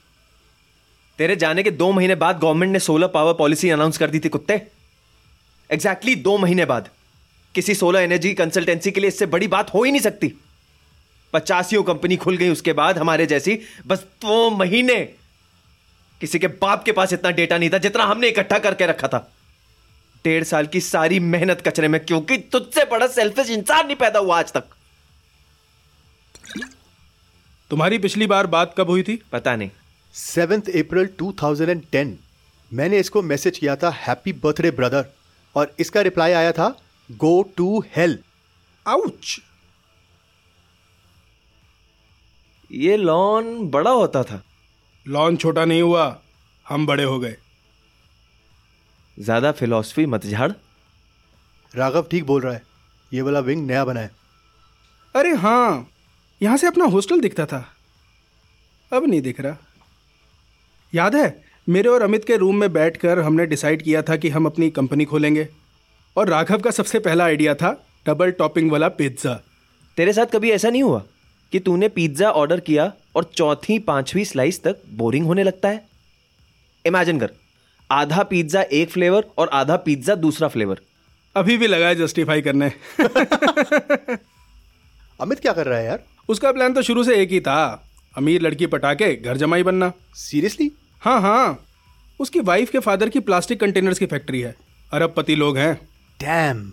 तेरे 1.18 1.36
जाने 1.36 1.62
के 1.62 1.70
दो 1.70 1.92
महीने 1.92 2.14
बाद 2.14 2.38
गवर्नमेंट 2.38 2.72
ने 2.72 2.78
सोलर 2.78 3.08
पावर 3.08 3.34
पॉलिसी 3.34 3.70
अनाउंस 3.70 3.98
कर 3.98 4.10
दी 4.10 4.20
थी 4.20 4.28
कुत्ते। 4.28 4.54
एग्जैक्टली 5.70 6.12
exactly 6.12 6.32
दो 6.32 6.38
महीने 6.38 6.64
बाद। 6.64 6.88
किसी 7.54 7.74
सोलर 7.74 8.00
एनर्जी 8.00 8.34
कंसल्टेंसी 8.34 8.90
के 8.90 9.00
लिए 9.00 9.08
इससे 9.08 9.26
बड़ी 9.26 9.48
बात 9.48 9.74
हो 9.74 9.82
ही 9.82 9.90
नहीं 9.90 10.02
सकती। 10.02 10.32
पचासियों 11.32 11.82
कंपनी 11.82 12.16
खुल 12.16 12.36
गई 12.36 12.48
उसके 12.48 12.72
बाद 12.72 12.98
हमारे 12.98 13.26
जैसी। 13.26 13.58
बस 13.86 13.98
दो 14.22 14.50
महीने 14.50 14.94
किसी 16.20 16.38
के 16.38 16.46
बाप 16.46 16.84
के 16.84 16.92
पास 16.92 17.12
इतना 17.12 17.30
डेटा 17.30 17.58
नहीं 17.58 17.70
था 17.70 17.78
जितना 17.78 18.04
हमने 18.04 18.28
इकट्ठा 18.28 18.58
करके 18.58 18.86
रखा 18.86 19.08
था। 19.08 19.18
डेढ़ 20.24 20.44
साल 20.44 20.66
की 20.66 20.80
सारी 20.80 21.20
मेहनत 21.20 21.62
कचरे 21.68 21.88
में 21.88 22.04
क्योंकि 22.04 22.38
तुझसे 22.38 22.84
बड़ा 22.84 23.06
सेल्फिश 23.06 23.50
इंसान 23.50 23.86
नहीं 23.86 23.96
पैदा 23.96 24.18
हुआ 24.18 24.38
आज 24.38 24.52
तक। 24.52 24.64
तुम्हारी 27.70 27.98
पिछली 27.98 28.26
बार 28.26 28.46
बात 28.46 28.74
कब 28.78 28.90
हुई 28.90 29.02
थी? 29.02 29.22
पता 29.32 29.56
नहीं। 29.56 29.70
सेवेंथ 30.14 30.62
अप्रैल 30.62 31.08
2010 31.18 32.14
मैंने 32.72 32.98
इसको 32.98 33.22
मैसेज 33.22 33.58
किया 33.58 33.76
था 33.76 33.90
हैप्पी 33.90 34.32
बर्थडे 34.32 34.70
ब्रदर 34.70 35.06
और 35.56 35.74
इसका 35.78 36.00
रिप्लाई 36.00 36.32
आया 36.32 36.52
था 36.52 36.68
गो 37.10 37.42
टू 37.56 37.84
हेल 37.96 38.18
आउच 38.86 39.40
ये 42.72 42.96
लॉन 42.96 43.68
बड़ा 43.70 43.90
होता 43.90 44.22
था। 44.22 44.42
लॉन 45.06 45.36
छोटा 45.36 45.64
नहीं 45.64 45.82
हुआ 45.82 46.04
हम 46.66 46.86
बड़े 46.86 47.04
हो 47.04 47.18
गए। 47.20 47.36
ज़्यादा 49.16 49.52
फिलॉसफी 49.52 50.06
मत 50.06 50.26
झाड़। 50.26 50.50
राघव 51.74 52.06
ठीक 52.10 52.24
बोल 52.26 52.40
रहा 52.42 52.52
है 52.54 52.62
ये 53.12 53.22
वाला 53.22 53.40
विंग 53.40 53.66
नया 53.66 53.84
बना 53.84 54.00
है। 54.00 54.10
अरे 55.14 55.34
हाँ 55.36 55.88
यहाँ 56.40 56.56
से 56.56 56.66
अपना 56.66 56.84
हॉस्टल 56.86 57.20
दिखता 57.20 57.46
था। 57.46 57.64
अब 58.92 59.06
नहीं 59.06 59.20
दिख 59.22 59.40
रहा। 59.40 59.56
याद 60.92 61.14
है 61.16 61.44
मेरे 61.68 61.88
और 61.88 62.02
अमित 62.02 62.24
के 62.24 62.36
रूम 62.36 62.56
में 62.56 62.72
बैठकर 62.72 63.18
हमने 63.18 63.46
डिसाइड 63.46 63.82
किया 63.82 64.02
था 64.02 64.16
कि 64.16 64.28
हम 64.28 64.46
अपनी 64.46 64.70
कंपनी 64.70 65.04
खोलेंगे। 65.04 65.48
और 66.16 66.28
राघव 66.28 66.60
का 66.60 66.70
सबसे 66.70 66.98
पहला 67.00 67.24
आइडिया 67.24 67.54
था 67.54 67.72
डबल 68.06 68.30
टॉपिंग 68.32 68.70
वाला 68.72 68.88
पिज़्ज़ा। 68.90 69.34
तेरे 69.98 70.12
साथ 70.12 70.26
कभी 70.26 70.50
ऐसा 70.50 70.70
नहीं 70.70 70.82
हुआ? 70.82 71.02
कि 71.52 71.60
तूने 71.60 71.88
पिज्जा 71.88 72.30
ऑर्डर 72.30 72.60
किया 72.60 72.92
और 73.16 73.24
चौथी 73.24 73.78
पांचवी 73.78 74.24
स्लाइस 74.24 74.62
तक 74.62 74.76
बोरिंग 74.92 75.26
होने 75.26 75.42
लगता 75.42 75.68
है। 75.68 75.88
इमेजिन 76.86 77.20
कर 77.20 77.30
आधा 77.90 78.22
पिज्जा 78.22 78.62
एक 78.62 78.90
फ्लेवर 78.90 79.24
और 79.38 79.48
आधा 79.48 79.76
पिज्जा 79.76 80.14
दूसरा 80.14 80.48
फ्लेवर। 80.48 80.80
अभी 81.36 81.56
भी 81.56 81.66
लगा 81.66 81.86
है 81.86 81.94
जस्टिफाई 81.94 82.42
करने। 82.42 82.72
अमित 85.20 85.40
क्या 85.40 85.52
कर 85.52 85.66
रहा 85.66 85.78
है 85.78 85.84
यार? 85.86 86.04
उसका 86.28 86.52
प्लान 86.52 86.72
तो 86.72 86.82
शुरू 86.82 87.04
से 87.04 87.16
एक 87.16 87.30
ही 87.30 87.40
था। 87.40 87.88
अमीर 88.16 88.42
लड़की 88.42 88.66
पटा 88.66 88.94
के 88.94 89.16
घर 89.16 89.36
जमाई 89.36 89.62
बनना। 89.62 89.92
सीरियसली 90.14 90.72
हाँ 91.00 91.20
हाँ। 91.20 91.64
उसकी 92.20 92.40
वाइफ 92.40 92.70
के 92.70 92.78
फादर 92.78 93.08
की 93.08 93.20
प्लास्टिक 93.20 93.60
कंटेनर्स 93.60 93.98
की 93.98 94.06
फैक्ट्री 94.06 94.40
है। 94.40 94.56
अरबपति 94.92 95.34
लोग 95.34 95.58
हैं। 95.58 95.74
डैम 96.20 96.72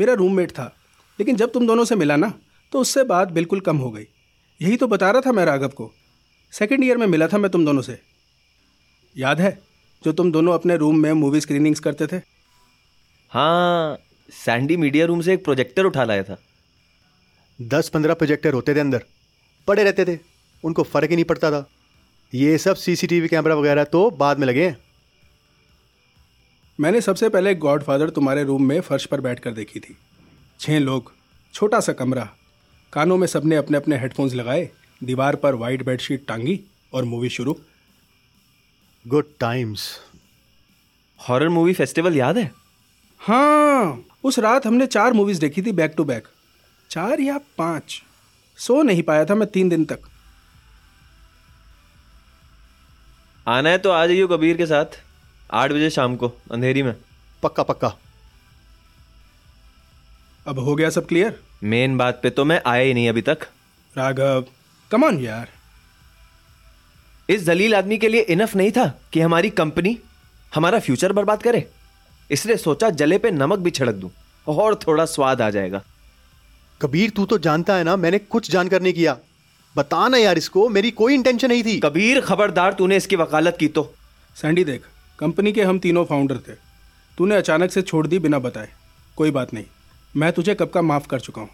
मेरा 0.00 0.14
रूममेट 0.14 0.50
था। 0.50 0.76
लेकिन 1.20 1.36
जब 1.36 1.52
तुम 1.52 1.66
दोनों 1.66 1.84
से 1.84 1.96
मिला 1.96 2.16
ना 2.16 2.32
तो 2.72 2.80
उससे 2.80 3.04
बात 3.04 3.28
बिल्कुल 3.28 3.60
कम 3.60 3.76
हो 3.76 3.90
गई। 3.90 4.06
यही 4.62 4.76
तो 4.76 4.86
बता 4.86 5.10
रहा 5.10 5.20
था 5.20 5.32
मैं 5.32 5.44
राघव 5.44 5.68
को। 5.68 5.92
सेकेंड 6.52 6.84
ईयर 6.84 6.96
में 6.96 7.06
मिला 7.06 7.28
था 7.28 7.38
मैं 7.38 7.50
तुम 7.50 7.64
दोनों 7.64 7.82
से। 7.82 8.00
याद 9.16 9.40
है 9.40 9.58
जो 10.04 10.12
तुम 10.12 10.32
दोनों 10.32 10.54
अपने 10.54 10.76
रूम 10.76 10.96
में 10.96 11.12
मूवी 11.12 11.40
स्क्रीनिंग्स 11.40 11.80
करते 11.80 12.06
थे? 12.06 12.16
हाँ 13.30 13.98
सैंडी 14.30 14.76
मीडिया 14.76 15.06
रूम 15.06 15.20
से 15.20 15.34
एक 15.34 15.44
प्रोजेक्टर 15.44 15.84
उठा 15.84 16.04
लाया 16.04 16.22
था। 16.22 16.38
दस 17.62 17.88
पंद्रह 17.88 18.14
प्रोजेक्टर 18.14 18.52
होते 18.52 18.74
थे 18.74 18.80
अंदर। 18.80 19.04
पड़े 19.66 19.84
रहते 19.84 20.04
थे। 20.04 20.18
उनको 20.64 20.82
फ़र्क 20.82 21.10
ही 21.10 21.16
नहीं 21.16 21.24
पड़ता 21.24 21.50
था। 21.50 21.70
ये 22.34 22.58
सब 22.58 22.76
सीसीटीवी 22.76 23.28
कैमरा 23.28 23.54
वगैरह 23.54 23.84
तो 23.84 24.10
बाद 24.10 24.38
में 24.38 24.46
लगे 24.46 24.66
हैं। 24.66 24.78
मैंने 26.80 27.00
सबसे 27.00 27.28
पहले 27.28 27.54
गॉडफादर 27.54 28.10
तुम्हारे 28.10 28.44
रूम 28.44 28.62
में 28.62 28.80
फर्श 28.80 29.06
पर 29.06 29.20
बैठकर 29.20 29.50
देखी 29.50 29.80
थी। 29.80 29.96
छः 30.60 30.78
लोग 30.78 31.12
छोटा 31.54 31.80
सा 31.80 31.92
कमरा 31.92 32.28
कानों 32.92 33.16
में 33.16 33.26
सबने 33.26 33.56
अपने 33.56 33.76
अपने 33.76 33.98
हेडफोन्स 33.98 34.34
लगाए 34.34 34.68
दीवार 35.04 35.36
पर 35.36 35.54
वाइट 35.54 35.82
बेडशीट 35.82 36.26
टांगी 36.28 36.60
और 36.92 37.04
मूवी 37.04 37.28
शुरू। 37.28 37.56
Good 39.08 39.24
times 39.40 39.88
horror 41.20 41.48
movie 41.48 41.72
festival 41.74 42.16
याद 42.16 42.38
है? 42.38 42.50
हाँ 43.20 44.04
उस 44.24 44.38
रात 44.38 44.66
हमने 44.66 44.86
चार 44.86 45.12
मूवीज़ 45.12 45.40
देखी 45.40 45.62
थी 45.62 45.72
बैक 45.72 45.94
टू 45.96 46.04
बैक 46.04 46.28
चार 46.90 47.20
या 47.20 47.38
पाँच? 47.58 48.02
सो 48.58 48.82
नहीं 48.82 49.02
पाया 49.02 49.24
था 49.24 49.34
मैं 49.34 49.48
तीन 49.48 49.68
दिन 49.68 49.84
तक। 49.84 49.98
आना 53.48 53.70
है 53.70 53.78
तो 53.78 53.90
आ 53.90 54.06
जाइयो 54.06 54.28
कबीर 54.28 54.56
के 54.56 54.66
साथ। 54.66 55.00
आठ 55.50 55.72
बजे 55.72 55.90
शाम 55.90 56.16
को 56.16 56.32
अंधेरी 56.52 56.82
में। 56.82 56.94
पक्का 57.42 57.62
पक्का। 57.62 57.96
अब 60.48 60.58
हो 60.58 60.74
गया 60.74 60.88
सब 60.90 61.06
क्लियर 61.06 61.38
मेन 61.64 61.96
बात 61.98 62.20
पे 62.22 62.30
तो 62.30 62.44
मैं 62.44 62.60
आया 62.66 62.82
ही 62.82 62.92
नहीं 62.94 63.08
अभी 63.08 63.22
तक। 63.22 63.38
राघव 63.94 64.44
कमान 64.90 65.18
यार। 65.20 65.48
इस 67.28 67.44
जलील 67.44 67.74
आदमी 67.74 67.98
के 67.98 68.08
लिए 68.08 68.20
इनफ 68.20 68.54
नहीं 68.56 68.70
था 68.72 68.86
कि 69.12 69.20
हमारी 69.20 69.50
कंपनी 69.50 69.96
हमारा 70.54 70.78
फ्यूचर 70.78 71.12
बर्बाद 71.12 71.42
करे। 71.42 71.64
इसलिए 72.30 72.56
सोचा 72.56 72.90
जले 72.90 73.18
पे 73.18 73.30
नमक 73.30 73.58
भी 73.58 73.70
छिड़क 73.70 73.94
दूँ 73.94 74.10
और 74.46 74.74
थोड़ा 74.86 75.04
स्वाद 75.04 75.42
आ 75.42 75.50
जाएगा। 75.50 75.82
कबीर 76.80 77.10
तू 77.10 77.26
तो 77.26 77.38
जानता 77.38 77.76
है 77.76 77.84
ना 77.84 77.96
मैंने 77.96 78.18
कुछ 78.18 78.50
जानकर 78.50 78.82
नहीं 78.82 78.92
किया। 78.92 79.16
बता 79.76 80.08
ना 80.08 80.16
यार 80.16 80.38
इसको 80.38 80.68
मेरी 80.68 80.90
कोई 80.90 81.14
इंटेंशन 81.14 81.48
नहीं 81.48 81.64
थी। 81.64 81.78
कबीर 81.80 82.20
खबरदार 82.20 82.72
तूने 82.72 82.96
इसकी 82.96 83.16
वकालत 83.16 83.56
की 83.60 83.68
तो। 83.68 83.92
सैंडी 84.36 84.64
देख 84.64 84.82
कंपनी 85.18 85.52
के 85.52 85.62
हम 85.62 85.78
तीनों 85.78 86.04
फाउंडर 86.04 86.38
थे। 86.38 86.52
तूने 87.18 87.36
अचानक 87.36 87.70
से 87.70 87.82
छोड़ 87.82 88.06
दी 88.06 88.18
बिना 88.18 88.38
बताए। 88.38 88.68
कोई 89.16 89.30
बात 89.30 89.54
नहीं। 89.54 89.64
मैं 90.16 90.32
तुझे 90.32 90.54
कब 90.54 90.68
का 90.68 90.82
माफ़ 90.82 91.06
कर 91.06 91.20
चुका 91.20 91.42
हूँ। 91.42 91.50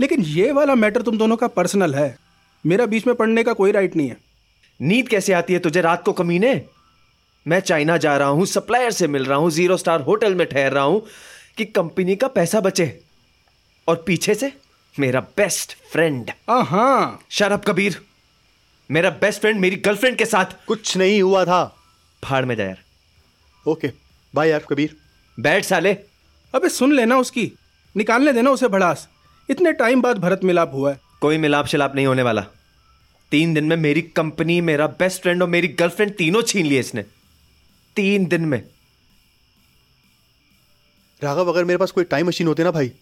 लेकिन 0.00 0.22
ये 0.22 0.52
वाला 0.52 0.74
मैटर 0.74 1.02
तुम 1.02 1.18
दोनों 1.18 1.36
का 1.36 1.46
पर्सनल 1.46 1.94
है। 1.94 2.16
मेरा 2.66 2.86
बीच 2.86 3.06
में 3.06 3.14
पढ़ने 3.16 3.42
का 3.44 3.52
कोई 3.52 3.72
राइट 3.72 3.96
नहीं 3.96 4.08
है। 4.08 4.16
नींद 4.80 5.08
कैसे 5.08 5.32
आती 5.32 5.52
है 5.52 5.58
तुझे? 5.58 5.80
रात 5.80 6.04
को 6.04 6.12
कमीने 6.12 6.62
मैं 7.46 7.60
चाइना 7.60 7.96
जा 7.96 8.16
रहा 8.16 8.28
हूँ 8.28 8.46
सप्लायर 8.46 8.90
से 8.90 9.08
मिल 9.08 9.24
रहा 9.24 9.38
हूँ 9.38 9.50
ज़ीरो 9.50 9.76
स्टार 9.76 10.00
होटल 10.00 10.34
में 10.34 10.46
ठहर 10.46 10.72
रहा 10.72 10.84
हूँ 10.84 11.02
कि 11.56 11.64
कंपनी 11.64 12.16
का 12.16 12.28
पैसा 12.28 12.60
बचे। 12.60 12.86
और 13.88 14.02
पीछे 14.06 14.34
से 14.34 14.52
मेरा 14.96 15.20
बेस्ट 15.20 15.76
फ्रेंड। 15.92 16.30
हाँ 16.50 17.20
शराब 17.30 17.62
कबीर 17.66 18.00
मेरा 18.90 19.10
बेस्ट 19.10 19.40
फ्रेंड 19.40 19.60
मेरी 19.60 19.76
गर्लफ्रेंड 19.76 20.16
के 20.16 20.26
साथ। 20.26 20.66
कुछ 20.66 20.96
नहीं 20.96 21.20
हुआ 21.22 21.44
था। 21.44 21.64
फाड़ 22.22 22.44
में 22.44 22.54
जा 22.56 22.64
यार। 22.64 22.78
ओके 23.66 23.90
बाय 24.34 24.48
यार 24.48 24.66
कबीर। 24.70 24.96
बैठ 25.38 25.64
साले। 25.64 25.92
अबे 26.54 26.68
सुन 26.68 26.92
लेना 26.92 27.18
उसकी। 27.18 27.52
निकालने 27.94 28.32
देना 28.32 28.50
उसे 28.50 28.68
भड़ास। 28.68 29.08
इतने 29.48 29.72
टाइम 29.72 30.02
बाद 30.02 30.18
भरत 30.18 30.40
मिलाप 30.44 30.72
हुआ 30.74 30.90
है। 30.90 31.00
कोई 31.20 31.38
मिलाप 31.38 31.66
शिलाप 31.66 31.94
नहीं 31.94 32.06
होने 32.06 32.22
वाला। 32.22 32.44
तीन 33.32 33.54
दिन 33.54 33.64
में 33.64 33.76
मेरी 33.76 34.02
कंपनी 34.02 34.60
मेरा 34.60 34.86
बेस्ट 34.98 35.22
फ्रेंड 35.22 35.42
और 35.42 35.48
मेरी 35.48 35.68
गर्लफ्रेंड 35.70 36.14
तीनों 36.16 36.42
छीन 36.42 36.66
लिए 36.66 36.80
इसने। 36.80 37.02
तीन 37.96 38.26
दिन 38.26 38.44
में। 38.44 38.62
राघव 41.22 41.48
अगर 41.48 41.64
मेरे 41.64 41.78
पास 41.78 41.90
कोई 41.90 42.04
टाइम 42.04 42.26
मशीन 42.26 42.46
होती 42.46 42.62
ना 42.62 42.70
भाई 42.70 42.92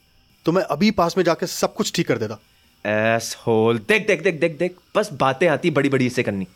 तो 0.46 0.52
मैं 0.52 0.62
अभी 0.62 0.90
पास 0.90 1.16
में 1.16 1.24
जाकर 1.24 1.46
सब 1.46 1.74
कुछ 1.74 1.92
ठीक 1.94 2.08
कर 2.08 2.18
देता। 2.18 2.38
एस 2.84 3.36
होल 3.46 3.78
देख 3.78 4.06
देख 4.06 4.22
देख 4.22 4.40
देख 4.40 4.58
देख। 4.58 4.76
बस 4.96 5.12
बातें 5.12 5.46
आती 5.48 5.70
बड़ी 5.70 5.88
बड़ी 5.88 6.06
इसे 6.06 6.22
करनी। 6.22 6.46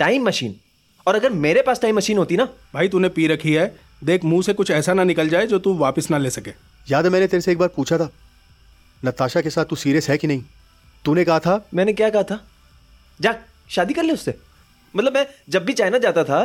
टाइम 0.00 0.24
मशीन 0.24 0.54
और 1.06 1.14
अगर 1.14 1.32
मेरे 1.32 1.62
पास 1.62 1.80
टाइम 1.80 1.96
मशीन 1.96 2.18
होती 2.18 2.36
ना? 2.36 2.44
भाई 2.74 2.88
तूने 2.88 3.08
पी 3.08 3.26
रखी 3.26 3.52
है। 3.54 3.74
देख 4.04 4.24
मुँह 4.24 4.42
से 4.42 4.52
कुछ 4.52 4.70
ऐसा 4.70 4.94
ना 4.94 5.04
निकल 5.04 5.28
जाए 5.28 5.46
जो 5.46 5.58
तू 5.58 5.74
वापस 5.76 6.10
ना 6.10 6.18
ले 6.18 6.30
सके। 6.30 6.50
याद 6.90 7.04
है 7.04 7.10
मैंने 7.10 7.26
तेरे 7.26 7.40
से 7.40 7.52
एक 7.52 7.58
बार 7.58 7.68
पूछा 7.68 7.98
था 7.98 8.10
नताशा 9.04 9.40
के 9.40 9.50
साथ 9.50 9.64
तू 9.64 9.76
सीरियस 9.76 10.08
है 10.10 10.18
कि 10.18 10.26
नहीं? 10.26 10.44
तूने 11.04 11.24
कहा 11.24 11.38
था 11.38 11.68
मैंने 11.74 11.92
क्या 11.92 12.10
कहा 12.10 12.22
था? 12.22 12.44
जा 13.20 13.34
शादी 13.70 13.94
कर 13.94 14.02
ले 14.02 14.12
उससे। 14.12 14.38
मतलब 14.96 15.14
मैं 15.14 15.26
जब 15.48 15.64
भी 15.64 15.72
चाइना 15.72 15.98
जाता 15.98 16.24
था 16.24 16.44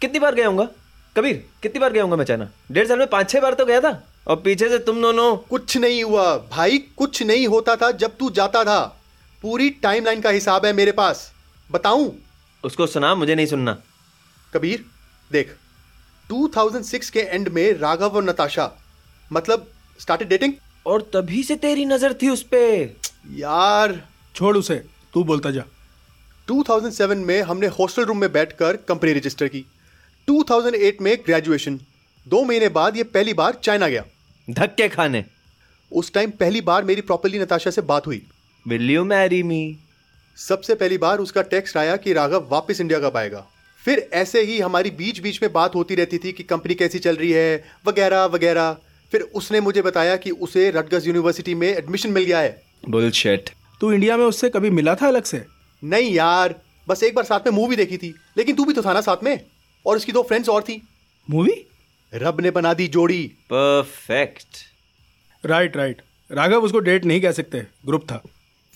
कितनी 0.00 0.18
बार 0.18 0.34
गया 0.34 0.68
कबीर 1.16 1.46
कितनी 1.62 1.78
बार 1.78 1.92
गया 1.92 2.06
मैं 2.06 2.24
चाइना? 2.24 2.50
डेढ़ 2.72 2.88
साल 2.88 2.98
में 2.98 3.06
पाँच 3.06 3.30
छह 3.30 3.40
बार 3.40 3.54
तो 3.54 3.66
गया 3.66 3.80
था। 3.80 4.08
और 4.26 4.36
पीछे 4.36 4.68
से 4.68 4.78
तुम 4.78 5.02
दोनों 5.02 5.36
कुछ 5.36 5.76
नहीं 5.76 6.04
हुआ। 6.04 6.36
भाई 6.36 6.78
कुछ 6.78 7.22
नहीं 7.22 7.46
होता 7.46 7.76
था 7.76 7.90
जब 7.90 8.16
तू 8.16 8.30
जाता 8.30 8.64
था। 8.64 9.00
पूरी 9.42 9.70
टाइमलाइन 9.70 10.20
का 10.20 10.30
हिसाब 10.30 10.66
है 10.66 10.72
मेरे 10.72 10.92
पास। 10.92 11.32
बताऊँ? 11.70 12.18
उसको 12.64 12.86
सुना 12.86 13.14
मुझे 13.14 13.34
नहीं 13.34 13.46
सुनना। 13.46 13.78
कबीर 14.54 14.84
देख 15.32 15.56
2006 16.30 17.10
के 17.10 17.20
एंड 17.20 17.48
में 17.48 17.78
राघव 17.78 18.16
और 18.16 18.24
नताशा 18.24 18.81
मतलब 19.32 19.70
स्टार्टेड 20.00 20.28
डेटिंग 20.28 20.52
और 20.86 21.10
तभी 21.14 21.42
से 21.42 21.56
तेरी 21.56 21.84
नज़र 21.84 22.12
थी 22.12 22.28
उस 22.28 22.42
पे। 22.42 22.82
यार। 23.30 24.00
छोड़ 24.34 24.56
उसे 24.56 24.74
तू 25.14 25.24
बोलता 25.24 25.50
जा। 25.50 25.64
2007 26.48 27.16
में 27.16 27.42
हमने 27.42 27.66
हॉस्टल 27.66 28.04
रूम 28.04 28.18
में 28.18 28.32
बैठकर 28.32 28.76
कंपनी 28.76 29.12
रजिस्टर 29.12 29.48
की। 29.48 29.64
2008 30.28 31.00
में 31.00 31.16
ग्रेजुएशन 31.26 31.78
दो 32.26 32.42
महीने 32.44 32.68
बाद 32.68 32.96
ये 32.96 33.02
पहली 33.02 33.34
बार 33.34 33.58
चाइना 33.62 33.88
गया। 33.88 34.04
धक्के 34.48 34.88
खाने। 34.88 35.24
उस 35.92 36.12
टाइम 36.12 36.30
पहली 36.30 36.60
बार 36.60 36.84
मेरी 36.84 37.00
प्रॉपरली 37.00 37.38
नताशा 37.38 37.70
से 37.70 37.80
बात 37.82 38.06
हुई। 38.06 38.22
विल 38.66 38.90
यू 38.90 39.04
मैरी 39.04 39.42
मी 39.42 39.76
सबसे 40.36 40.74
पहली 40.74 40.98
बार 40.98 41.18
उसका 41.18 41.42
टेक्स्ट 41.42 41.76
आया 41.76 41.96
कि 41.96 42.12
राघव 42.12 42.48
वापस 42.50 42.80
इंडिया 42.80 42.98
कब 43.00 43.16
आएगा। 43.16 43.46
फिर 43.82 44.08
ऐसे 44.12 44.42
ही 44.42 44.58
हमारी 44.60 44.90
बीच 44.90 45.20
बीच 45.20 45.42
में 45.42 45.52
बात 45.52 45.74
होती 45.74 45.94
रहती 45.94 46.18
थी 46.18 46.32
कि 46.32 46.42
कंपनी 46.42 46.74
कैसी 46.74 46.98
चल 46.98 47.16
रही 47.16 47.30
है 47.30 47.64
वगैरह 47.86 48.24
वगैरह। 48.24 48.76
फिर 49.12 49.20
उसने 49.34 49.60
मुझे 49.60 49.82
बताया 49.82 50.16
कि 50.16 50.30
उसे 50.30 50.70
रटगस 50.70 51.06
यूनिवर्सिटी 51.06 51.54
में 51.54 51.68
एडमिशन 51.68 52.12
मिल 52.12 52.24
गया 52.24 52.38
है। 52.40 52.62
बुलशिट 52.88 53.50
तू 53.80 53.92
इंडिया 53.92 54.16
में 54.16 54.24
उससे 54.24 54.48
कभी 54.50 54.70
मिला 54.70 54.94
था 54.94 55.08
अलग 55.08 55.24
से? 55.24 55.44
नहीं 55.82 56.12
यार 56.14 56.54
बस 56.88 57.02
एक 57.02 57.14
बार 57.14 57.24
साथ 57.24 57.46
में 57.46 57.52
मूवी 57.52 57.76
देखी 57.76 57.96
थी 57.96 58.14
लेकिन 58.36 58.56
तू 58.56 58.64
भी 58.64 58.72
तो 58.72 58.82
था 58.82 58.92
ना 58.92 59.00
साथ 59.00 59.24
में 59.24 59.40
और 59.86 59.96
उसकी 59.96 60.12
दो 60.12 60.22
फ्रेंड्स 60.22 60.48
और 60.48 60.62
थी। 60.62 60.80
मूवी 61.30 61.54
रब 62.12 62.40
ने 62.40 62.50
बना 62.50 62.74
दी 62.74 62.86
जोड़ी। 62.88 63.22
परफेक्ट 63.52 65.46
राइट 65.46 65.76
राइट 65.76 66.02
राघव 66.30 66.62
उसको 66.62 66.78
डेट 66.78 67.04
नहीं 67.04 67.20
कह 67.20 67.32
सकते 67.32 67.66
ग्रुप 67.86 68.02
था। 68.02 68.22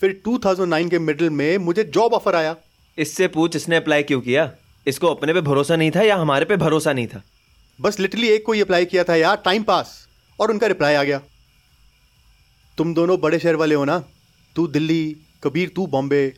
फिर 0.01 0.21
2009 0.25 0.91
के 0.91 0.99
मिडिल 0.99 1.31
में 1.31 1.57
मुझे 1.59 1.85
जॉब 1.85 2.15
ऑफ़र 2.15 2.35
आया। 2.35 2.57
इससे 2.99 3.29
पूछ 3.29 3.57
इसने 3.57 3.77
अप्लाई 3.77 4.03
क्यों 4.03 4.21
किया? 4.21 4.51
इसको 4.87 5.07
अपने 5.07 5.35
पे 5.35 5.41
भरोसा 5.41 5.77
नहीं 5.77 5.91
था 5.91 6.03
या 6.03 6.17
हमारे 6.17 6.45
पे 6.45 6.57
भरोसा 6.57 6.93
नहीं 6.93 7.07
था? 7.07 7.23
बस 7.81 8.01
लिटरली 8.01 8.29
एक 8.29 8.45
को 8.47 8.53
ही 8.53 8.61
अप्लाई 8.61 8.85
किया 8.85 9.05
था 9.05 9.15
यार 9.17 9.43
टाइम 9.45 9.63
पास 9.63 10.06
और 10.41 10.51
उनका 10.51 10.67
रिप्लाई 10.67 10.95
आ 10.95 11.03
गया। 11.03 11.21
तुम 12.79 12.95
दोनों 12.95 13.21
बड़े 13.21 13.39
शहर 13.39 13.57
वाले 13.57 13.75
हो 13.75 13.85
ना? 13.85 14.05
तू 14.57 14.67
दिल्ली, 14.67 15.17
कबीर, 15.45 15.69
तू 15.69 15.87
बॉम्बे। 15.87 16.35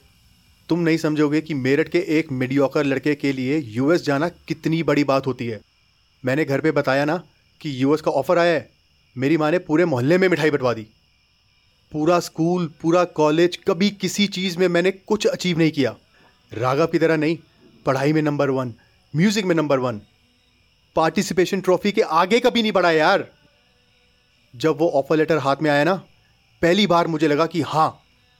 तुम 0.69 0.81
नहीं 0.81 0.97
समझोगे 0.97 1.41
कि 1.41 1.55
मेरठ 1.55 1.89
के 1.89 1.99
एक 1.99 2.33
मीडियोकर 2.33 2.85
लड़के 2.85 3.15
के 3.15 3.33
लिए 3.33 3.59
यूएस 3.59 4.05
जाना 4.05 4.29
कितनी 4.29 4.83
बड़ी 4.83 5.05
बात 5.05 5.27
होती 5.27 5.47
है। 5.47 5.61
मैंने 6.25 6.45
घर 6.45 6.61
पे 6.61 6.71
बताया 6.71 7.05
ना 7.05 7.23
कि 7.61 7.83
यूएस 7.83 8.01
का 8.01 8.11
ऑफ़र 8.11 8.39
आया 8.39 8.53
है। 8.53 8.71
मेरी 9.17 9.37
माँ 9.37 9.51
ने 9.51 9.59
पूरे 9.59 9.85
मोहल्ले 9.85 10.19
में 10.19 10.29
मिठाई 10.29 10.51
बटवा 10.51 10.73
दी। 10.75 10.87
पूरा 11.93 12.21
स्कूल, 12.21 12.67
पूरा 12.83 13.05
कॉलेज 13.05 13.57
कभी 13.57 13.91
किसी 13.91 14.27
चीज़ 14.27 14.59
में 14.59 14.69
मैंने 14.69 14.91
कुछ 14.91 15.27
अचीव 15.27 15.59
नहीं 15.59 15.71
किया। 15.71 15.97
राघव 16.53 16.87
की 16.87 16.99
तरह 16.99 17.17
नहीं, 17.17 17.39
पढ़ाई 17.87 18.13
में 18.13 18.23
नंबर 18.23 18.51
वन 18.51 18.75
म्यूज़िक 19.17 19.45
में 19.45 19.55
नंबर 19.55 19.79
वन 19.79 20.01
पार्टिसिपेशन 20.97 21.61
ट्रॉफी 21.61 21.93
के 21.93 22.03
आगे 22.03 22.41
कभी 22.41 22.63
नहीं 22.63 22.73
बढ़ा 22.73 22.91
यार। 22.91 23.27
जब 24.59 24.79
वो 24.79 24.89
ऑफ़र 24.91 25.17
लेटर 25.17 25.39
हाथ 25.39 25.57
में 25.63 25.71
आया 25.71 25.85
ना 25.85 25.95
पहली 26.63 26.87
बार 26.87 27.07
मुझे 27.07 27.29
लगा 27.29 27.47
कि 27.47 27.61
हाँ 27.63 27.91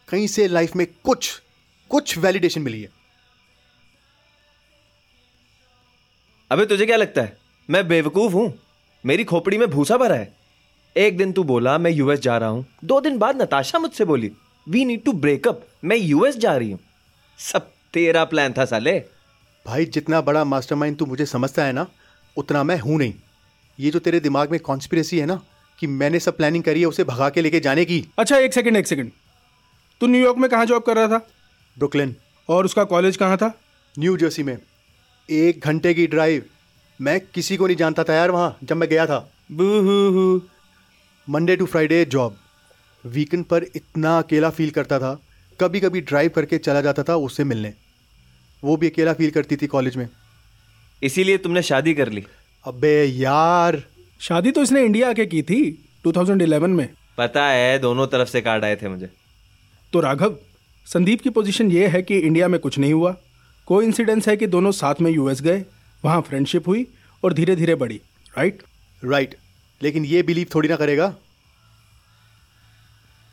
कहीं 0.09 0.27
से 0.27 0.47
लाइफ 0.49 0.77
में 0.77 0.87
कुछ 1.05 1.31
कुछ 1.91 2.17
वैलिडेशन 2.19 2.63
मिली 2.63 2.81
है। 2.83 2.89
अबे 6.51 6.67
तुझे 6.67 6.87
क्या 6.87 6.97
लगता 6.97 7.23
है? 7.23 7.37
मैं 7.69 7.87
बेवकूफ़ 7.89 8.33
हूँ? 8.33 8.53
मेरी 9.05 9.25
खोपड़ी 9.25 9.59
में 9.59 9.69
भूसा 9.71 9.97
भरा 9.97 10.15
है? 10.15 10.33
एक 10.97 11.17
दिन 11.17 11.33
तू 11.33 11.45
बोला 11.45 11.77
मैं 11.79 11.91
यूएस 11.91 12.21
जा 12.21 12.37
रहा 12.39 12.49
हूँ। 12.49 12.65
दो 12.85 13.01
दिन 13.01 13.19
बाद 13.19 13.43
नताशा 13.43 13.79
मुझसे 13.79 14.05
बोली 14.05 14.31
we 14.67 14.85
need 14.85 15.05
to 15.05 15.13
break up 15.13 15.67
मैं 15.85 15.97
यूएस 15.97 16.37
जा 16.37 16.57
रही 16.57 16.71
हूँ। 16.71 16.81
सब 17.39 17.71
तेरा 17.95 18.25
प्लान 18.25 18.53
था 18.53 18.65
साले। 18.65 18.99
भाई 19.67 19.85
जितना 19.87 20.21
बड़ा 20.21 20.45
मास्टरमाइंड 20.45 20.97
तू 20.99 21.07
मुझे 21.07 21.27
समझता 21.27 21.65
है 21.65 21.73
ना 21.73 21.87
उतना 22.37 22.63
मैं 22.63 22.79
हूँ 22.79 22.99
नहीं। 22.99 23.15
ये 23.79 23.91
जो 23.91 23.99
तेरे 23.99 24.21
दिमाग 24.21 24.51
में 24.51 24.59
कॉन्स्पिरेसी 24.61 25.19
है 25.19 25.27
ना 25.27 25.41
कि 25.79 25.87
मैंने 25.87 26.19
सब 26.21 26.37
प्लानिंग 26.37 26.65
करी 26.65 26.81
है 26.81 26.87
उसे 26.87 27.05
भगा 27.05 27.29
के 27.29 27.43
लेके 27.43 27.61
जाने 27.61 27.85
की। 27.85 28.05
अच्छा 28.19 28.39
एक 28.39 28.55
सेकंड 28.55 28.77
एक 28.77 28.87
सेकंड 28.87 29.11
तू 30.01 30.07
न्यूयॉर्क 30.07 30.39
में 30.39 30.49
कहाँ 30.51 30.67
जॉब 30.67 30.83
कर 30.83 30.97
रहा 30.97 31.09
था? 31.09 31.19
ब्रुकलिन 31.77 32.15
और 32.49 32.65
उसका 32.65 32.85
कॉलेज 32.85 33.17
कहाँ 33.17 33.37
था? 33.37 33.53
न्यू 33.99 34.17
जर्सी 34.17 34.43
में। 34.43 34.57
एक 35.29 35.61
घंटे 35.61 35.95
की 35.95 36.07
ड्राइव 36.07 36.45
मैं 37.01 37.21
किसी 37.35 37.57
को 37.57 37.67
नहीं 37.67 37.77
जानता 37.77 38.05
था 38.05 38.15
यार 38.15 38.31
वहाँ 38.31 38.57
जब 38.65 38.77
मैं 38.77 38.89
गया 38.89 39.07
था। 39.07 39.19
Boohoo 39.53 40.41
Monday 41.29 41.57
to 41.57 41.67
Friday 41.67 42.05
job 42.05 42.37
weekend 43.05 43.45
पर 43.45 43.65
इतना 43.77 44.19
अकेला 44.19 44.51
फील 44.51 44.71
करता 44.71 44.99
था। 44.99 45.13
कभी 45.61 45.81
कभी 45.81 46.01
ड्राइव 46.01 46.31
करके 46.31 46.59
चला 46.59 46.81
जाता 46.81 47.03
था 47.03 47.17
उससे 47.17 47.45
मिलने। 47.45 47.73
वो 48.63 48.77
भी 48.77 48.89
अकेला 48.91 49.13
फील 49.13 49.31
करती 49.31 49.57
थी 49.57 49.67
कॉलेज 49.67 49.97
में। 49.97 50.09
इसीलिए 51.03 51.39
तुमने 51.39 51.63
शादी 51.63 51.95
कर 51.95 52.09
ली। 52.09 52.25
अबे 52.65 53.05
यार 53.05 53.83
शादी 54.21 54.51
तो 54.51 54.63
इसने 54.63 54.85
इंडिया 54.85 55.11
आके 55.11 55.27
की 55.27 55.43
थी 55.43 55.89
2011 56.05 56.69
में। 56.69 56.89
पता 57.19 57.47
है 57.47 57.79
दोनों 57.79 58.07
तरफ़ 58.07 58.29
से 58.29 58.41
कार्ड 58.41 58.65
आए 58.65 58.77
थे 58.77 58.89
मुझे। 58.89 59.11
तो 59.93 60.01
राघव 60.01 60.39
संदीप 60.87 61.21
की 61.21 61.31
पोजीशन 61.31 61.73
ये 61.73 61.89
है 61.89 62.03
कि 62.03 62.19
इंडिया 62.19 62.49
में 62.49 62.61
कुछ 62.61 62.79
नहीं 62.79 62.93
हुआ। 62.93 63.17
कोई 63.67 63.85
इंसिडेंस 63.85 64.29
है 64.29 64.37
कि 64.37 64.47
दोनों 64.47 64.73
साथ 64.73 64.95
में 65.01 65.11
यूएस 65.11 65.41
गए 65.41 65.65
वहाँ 66.05 66.21
फ्रेंडशिप 66.21 66.69
हुई 66.69 66.87
और 67.25 67.33
धीरे 67.33 67.57
धीरे 67.57 67.75
बढ़ी 67.75 68.01
राइट 68.39 68.63
राइट 69.05 69.37
लेकिन 69.83 70.05
ये 70.05 70.23
बिलीव 70.23 70.47
थोड़ी 70.55 70.69
ना 70.69 70.77
करेगा। 70.77 71.15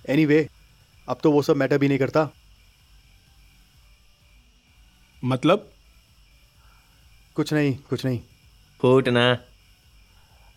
एनीवे 0.10 0.36
anyway, 0.36 0.56
अब 1.10 1.18
तो 1.24 1.32
वो 1.32 1.42
सब 1.42 1.56
मैटर 1.56 1.78
भी 1.78 1.88
नहीं 1.88 2.00
करता। 2.00 2.30
मतलब? 5.24 5.72
कुछ 7.36 7.54
नहीं 7.54 7.78
कुछ 7.90 8.06
नहीं। 8.06 8.20
फूट 8.82 9.10
ना। 9.10 9.38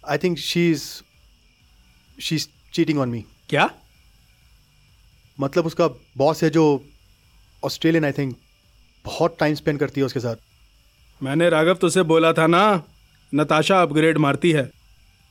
I 0.08 0.18
think 0.18 0.38
she 0.38 0.70
is 0.70 0.84
she 2.18 2.36
is 2.36 2.46
cheating 2.72 2.98
on 2.98 3.08
me 3.08 3.24
क्या? 3.48 3.70
मतलब 5.38 5.66
उसका 5.66 5.86
बॉस 6.16 6.42
है 6.44 6.50
जो 6.50 6.64
ऑस्ट्रेलियन 7.62 8.04
आई 8.04 8.12
थिंक 8.12 8.36
बहुत 9.04 9.36
टाइम 9.40 9.54
स्पेंड 9.54 9.78
करती 9.78 10.00
है 10.00 10.06
उसके 10.06 10.20
साथ। 10.20 10.36
मैंने 11.20 11.48
राघव 11.50 11.74
तुझसे 11.74 12.02
बोला 12.02 12.32
था 12.32 12.46
ना 12.46 12.82
नताशा 13.32 13.80
अपग्रेड 13.82 14.18
मारती 14.18 14.50
है। 14.52 14.70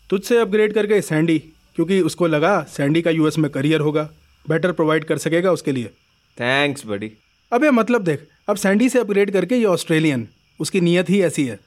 तुझसे 0.10 0.38
अपग्रेड 0.38 0.74
करके 0.74 1.02
सैंडी 1.02 1.40
क्योंकि 1.76 2.00
उसको 2.02 2.28
लगा 2.28 2.62
सैंडी 2.70 3.02
का 3.02 3.12
यूएस 3.12 3.38
में 3.38 3.50
करियर 3.52 3.80
होगा 3.80 4.10
बेटर 4.46 4.72
प्रोवाइड 4.72 5.06
कर 5.06 5.18
सकेगा 5.18 5.52
उसके 5.52 5.72
लिए। 5.72 5.88
थैंक्स 6.38 6.86
बड़ी 6.86 7.12
अबे 7.52 7.72
मतलब 7.72 8.04
देख 8.04 8.28
अब 8.50 8.56
सैंडी 8.56 8.90
से 8.90 9.00
अपग्रेड 9.00 9.32
करके 9.32 9.56
ये 9.56 9.66
ऑस्ट्रेलियन 9.66 10.28
उसकी 10.60 10.82
नीयत 10.82 11.10
ही 11.10 11.22
ऐसी 11.22 11.46
है। 11.48 11.60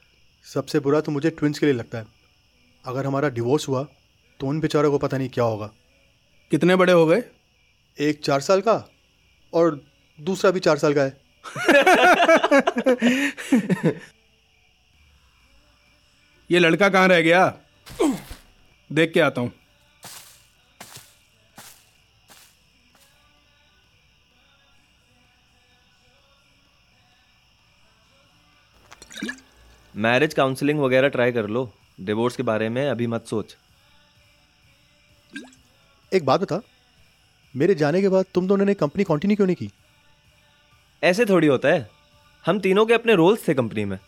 सबसे 0.47 0.81
बुरा 0.81 1.01
तो 1.01 1.13
मुझे 1.13 1.31
ट्विंस 1.31 1.59
के 1.59 1.67
लिए 1.67 1.75
लगता 1.75 1.99
है। 1.99 2.20
अगर 2.85 3.07
हमारा 3.07 3.29
डिवोर्स 3.29 3.69
हुआ 3.69 3.87
तो 4.41 4.47
उन 4.47 4.61
बेचारों 4.61 4.91
को 4.91 4.99
पता 4.99 5.19
नहीं 5.19 5.29
क्या 5.29 5.45
होगा। 5.45 5.71
कितने 6.51 6.77
बड़े 6.77 6.93
हो 6.93 7.07
गए? 7.07 7.23
एक 7.99 8.21
चार 8.25 8.41
साल 8.41 8.61
का 8.61 8.85
और 9.53 9.81
दूसरा 10.19 10.51
भी 10.51 10.61
चार 10.61 10.79
साल 10.79 10.95
का 10.95 11.03
है। 11.03 11.21
ये 16.51 16.59
लड़का 16.59 16.89
कहाँ 16.89 17.09
रह 17.09 17.21
गया? 17.21 17.47
देख 18.91 19.13
के 19.13 19.21
आता 19.21 19.41
हूँ। 19.41 19.53
मैरिज 29.95 30.35
काउंसलिंग 30.35 30.81
वगैरह 30.81 31.09
ट्राई 31.09 31.33
कर 31.33 31.47
लो। 31.47 31.73
डिवोर्स 32.01 32.37
के 32.37 32.43
बारे 32.43 32.69
में 32.69 32.89
अभी 32.89 33.07
मत 33.07 33.27
सोच। 33.27 33.57
एक 36.13 36.25
बात 36.25 36.41
बता 36.41 36.61
मेरे 37.57 37.75
जाने 37.75 38.01
के 38.01 38.09
बाद 38.09 38.25
तुम 38.35 38.49
दोनों 38.49 38.65
ने 38.65 38.75
कंपनी 38.75 39.05
कंटिन्यू 39.05 39.37
क्यों 39.37 39.47
नहीं 39.47 39.57
की? 39.57 39.71
ऐसे 41.03 41.25
थोड़ी 41.25 41.47
होता 41.47 41.69
है। 41.69 41.91
हम 42.47 42.61
तीनों 42.61 42.87
के 42.87 42.95
अपने 42.95 43.15
रोल्स 43.15 43.49
थे 43.49 43.55
कंपनी 43.55 43.85
में। 43.85 43.99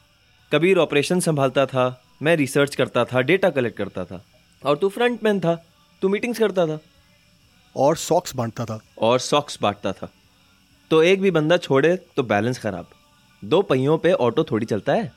कबीर 0.53 0.79
ऑपरेशन 0.79 1.21
संभालता 1.21 1.67
था 1.67 2.05
मैं 2.23 2.37
रिसर्च 2.37 2.75
करता 2.75 3.05
था 3.05 3.21
डेटा 3.21 3.51
कलेक्ट 3.51 3.79
करता 3.79 4.05
था। 4.05 4.25
और 4.65 4.77
तू 4.77 4.89
फ्रंट 4.89 5.25
मैन 5.25 5.41
था 5.41 5.67
तू 6.03 6.09
मीटिंग्स 6.09 6.39
करता 6.39 6.67
था। 6.67 6.79
और 7.77 7.97
सॉक्स 7.97 8.35
बांटता 8.35 8.65
था। 8.65 8.81
और 8.99 9.19
सॉक्स 9.19 9.59
बांटता 9.63 9.93
था। 9.93 10.13
तो 10.91 11.03
एक 11.03 11.21
भी 11.21 11.31
बंदा 11.31 11.57
छोड़े 11.57 11.97
तो 11.97 12.23
बैलेंस 12.23 12.59
खराब। 12.59 12.91
दो 13.45 13.63
पहियों 13.63 13.99
पे 13.99 14.13
ऑटो 14.13 14.45
थोड़ी 14.45 14.67
चलता 14.67 14.93
है। 14.93 15.13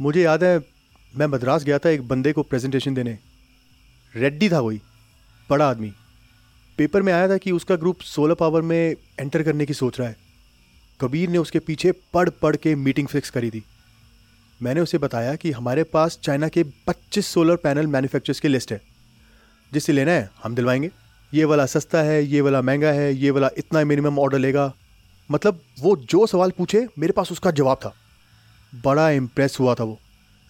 मुझे 0.00 0.22
याद 0.22 0.44
है 0.44 0.77
मैं 1.18 1.26
मद्रास 1.26 1.64
गया 1.64 1.78
था 1.78 1.88
एक 1.88 2.08
बंदे 2.08 2.32
को 2.32 2.42
प्रेजेंटेशन 2.42 2.94
देने। 2.94 3.18
रेड्डी 4.16 4.48
था 4.48 4.60
कोई? 4.60 4.80
बड़ा 5.50 5.70
आदमी। 5.70 5.92
पेपर 6.78 7.02
में 7.02 7.12
आया 7.12 7.28
था 7.28 7.36
कि 7.36 7.52
उसका 7.52 7.76
ग्रुप 7.76 8.00
सोलर 8.00 8.34
पावर 8.34 8.62
में 8.62 8.94
एंटर 9.20 9.42
करने 9.42 9.66
की 9.66 9.74
सोच 9.74 10.00
रहा 10.00 10.08
है। 10.08 10.16
कबीर 11.00 11.28
ने 11.28 11.38
उसके 11.38 11.58
पीछे 11.58 11.92
पढ़ 11.92 12.28
पढ़ 12.28 12.56
के 12.56 12.74
मीटिंग 12.74 13.08
फिक्स 13.08 13.30
करी 13.30 13.50
थी। 13.50 13.64
मैंने 14.62 14.80
उसे 14.80 14.98
बताया 14.98 15.34
कि 15.34 15.50
हमारे 15.50 15.84
पास 15.84 16.18
चाइना 16.22 16.48
के 16.48 16.62
25 16.62 17.26
सोलर 17.26 17.56
पैनल 17.56 17.86
मैन्युफैक्चरर्स 17.86 18.40
की 18.40 18.48
लिस्ट 18.48 18.72
है। 18.72 18.82
जिससे 19.72 19.92
लेना 19.92 20.12
है, 20.12 20.30
हम 20.44 20.54
दिलवाएँगे। 20.54 20.90
ये 21.34 21.44
वाला 21.44 21.66
सस्ता 21.66 21.98
है, 21.98 22.24
ये 22.24 22.40
वाला 22.40 22.62
महँगा 22.62 22.88
है, 22.88 23.14
ये 23.14 23.30
वाला 23.30 23.50
इतना 23.58 23.84
मिनिमम 23.84 24.18
ऑर्डर 24.18 24.38
लेगा। 24.38 24.74
मतलब 25.30 25.60
वो 25.80 25.96
जो 25.96 26.26
सवाल 26.26 26.50
पूछे, 26.50 26.88
मेरे 26.98 27.12
पास 27.12 27.32
उसका 27.32 27.50
जवाब 27.50 27.76
था। 27.76 27.94
बड़ा 28.74 29.10
इम्प्रेस 29.10 29.56
हुआ 29.60 29.74
था 29.74 29.84
वो। 29.84 30.00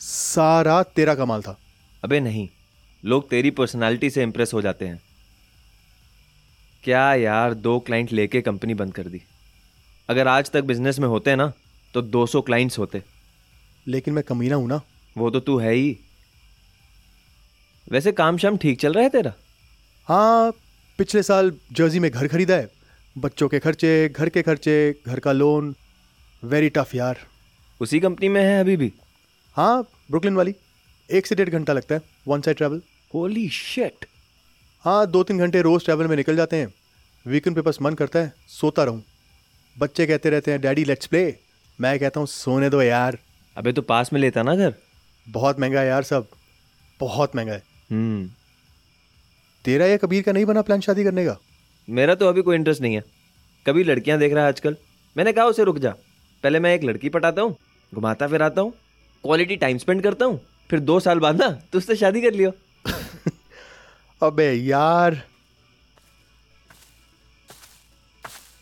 सारा 0.01 0.83
तेरा 0.83 1.15
कमाल 1.15 1.43
था। 1.43 1.59
अबे 2.05 2.21
नहीं 2.21 2.49
लोग 3.05 3.29
तेरी 3.29 3.51
पर्सनालिटी 3.51 4.11
से 4.11 4.23
इम्प्रेस 4.23 4.55
हो 4.55 4.63
जाते 4.63 4.87
हैं। 4.87 5.01
क्या 6.85 7.15
यार 7.15 7.55
दो 7.55 7.79
क्लाइंट 7.79 8.13
लेके 8.13 8.41
कंपनी 8.41 8.75
बंद 8.75 8.95
कर 8.95 9.03
दी? 9.03 9.23
अगर 10.09 10.29
आज 10.29 10.51
तक 10.51 10.65
बिज़नेस 10.65 10.99
में 10.99 11.09
होते 11.09 11.37
ना 11.37 11.53
तो 11.95 12.03
200 12.03 12.41
क्लाइंट्स 12.41 12.79
होते। 12.79 13.03
लेकिन 13.87 14.15
मैं 14.15 14.25
कमीना 14.25 14.57
हूँ 14.57 14.69
ना। 14.69 14.81
वो 15.17 15.31
तो 15.31 15.41
तू 15.41 15.59
है 15.59 15.73
ही। 15.73 15.97
वैसे 17.91 18.13
काम 18.13 18.39
शाम 18.39 18.57
ठीक 18.57 18.81
चल 18.81 18.93
रहा 18.93 19.05
है 19.05 19.11
तेरा? 19.11 19.33
हाँ 20.09 20.53
पिछले 20.99 21.23
साल 21.23 21.53
जर्सी 21.73 21.99
में 21.99 22.11
घर 22.11 22.29
खरीदा 22.29 22.55
है। 22.55 22.71
बच्चों 23.19 23.49
के 23.49 23.59
खर्चे 23.59 24.09
घर 24.09 24.29
के 24.29 24.43
खर्चे 24.43 24.95
घर 25.07 25.19
का 25.19 25.33
लोन 25.33 25.75
वेरी 26.43 26.69
टफ 26.69 26.95
यार। 26.95 27.19
उसी 27.81 28.01
कंपनी 28.01 28.29
में 28.29 28.43
है 28.43 28.61
अभी 28.61 28.77
भी? 28.77 28.93
हाँ 29.59 29.83
ब्रुकलिन 30.11 30.37
वाली। 30.37 30.55
एक 31.11 31.27
से 31.27 31.35
डेढ़ 31.35 31.49
घंटा 31.49 31.73
लगता 31.73 31.95
है 31.95 32.01
one 32.29 32.41
side 32.41 32.57
travel 32.57 32.81
holy 33.15 33.49
shit 33.49 34.05
हाँ 34.85 35.07
दो 35.07 35.23
तीन 35.23 35.39
घंटे 35.39 35.63
रोज 35.63 35.85
ट्रैवल 35.85 36.07
में 36.07 36.17
निकल 36.17 36.37
जाते 36.37 36.57
हैं। 36.57 36.73
वीकेंड 37.27 37.57
पे 37.57 37.63
बस 37.63 37.79
मन 37.83 37.95
करता 37.95 38.19
है 38.19 38.33
सोता 38.49 38.85
रहूँ। 38.85 39.03
बच्चे 39.77 40.07
कहते 40.07 40.31
रहते 40.31 40.51
हैं 40.51 40.61
डैडी 40.61 40.85
लेट्स 40.85 41.07
प्ले 41.07 41.35
मैं 41.81 41.99
कहता 41.99 42.21
हूँ 42.21 42.27
सोने 42.27 42.71
दो 42.71 42.83
यार। 42.83 43.19
अबे 43.57 43.73
तो 43.73 43.83
पास 43.83 44.13
में 44.13 44.21
लेता 44.21 44.43
ना 44.43 44.57
घर? 44.57 44.75
बहुत 45.27 45.61
महँगा 45.61 45.81
है 45.81 45.87
यार 45.87 46.03
सब। 46.03 46.29
बहुत 47.01 47.37
महँगा 47.37 47.53
है। 47.53 47.63
हम्म। 47.91 48.31
तेरा 49.65 49.87
या 49.87 49.97
कबीर 49.97 50.23
का 50.23 50.33
नहीं 50.33 50.45
बना 50.45 50.63
प्लान 50.63 50.81
शादी 50.81 51.05
करने 51.05 51.27
का? 51.27 51.37
मेरा 51.89 52.15
तो 52.15 52.29
अभी 52.29 52.43
कोई 52.43 52.57
इंटरेस्ट 52.57 52.83
नहीं 52.83 52.95
है। 52.95 53.05
कभी 53.67 53.85
लड़कियाँ 53.85 54.19
देख 54.19 54.33
रहा 54.33 54.45
है 54.45 54.49
आजकल। 54.49 54.77
मैंने 55.17 55.33
कहा 55.33 55.45
उसे 55.45 55.65
रुक 55.65 55.79
जा। 55.79 55.91
पहले 56.45 56.61
मैं 56.61 56.75
एक 56.75 56.85
लड़की 56.85 57.09
पटाता 57.09 57.43
हूँ 57.43 57.57
घुमाता 57.95 58.29
फिराता 58.29 58.61
हूँ 58.61 58.73
क्वालिटी 59.25 59.57
टाइम 59.57 59.79
स्पेंड 59.79 60.03
करता 60.03 60.25
हूँ 60.25 60.41
फिर 60.71 60.81
दो 60.81 61.01
साल 61.01 61.19
बाद 61.19 61.43
ना 61.43 61.49
तो 61.73 61.79
उससे 61.79 61.97
शादी 61.97 62.21
कर 62.21 62.33
लियो। 62.33 62.53
अबे 64.27 64.53
यार। 64.53 65.23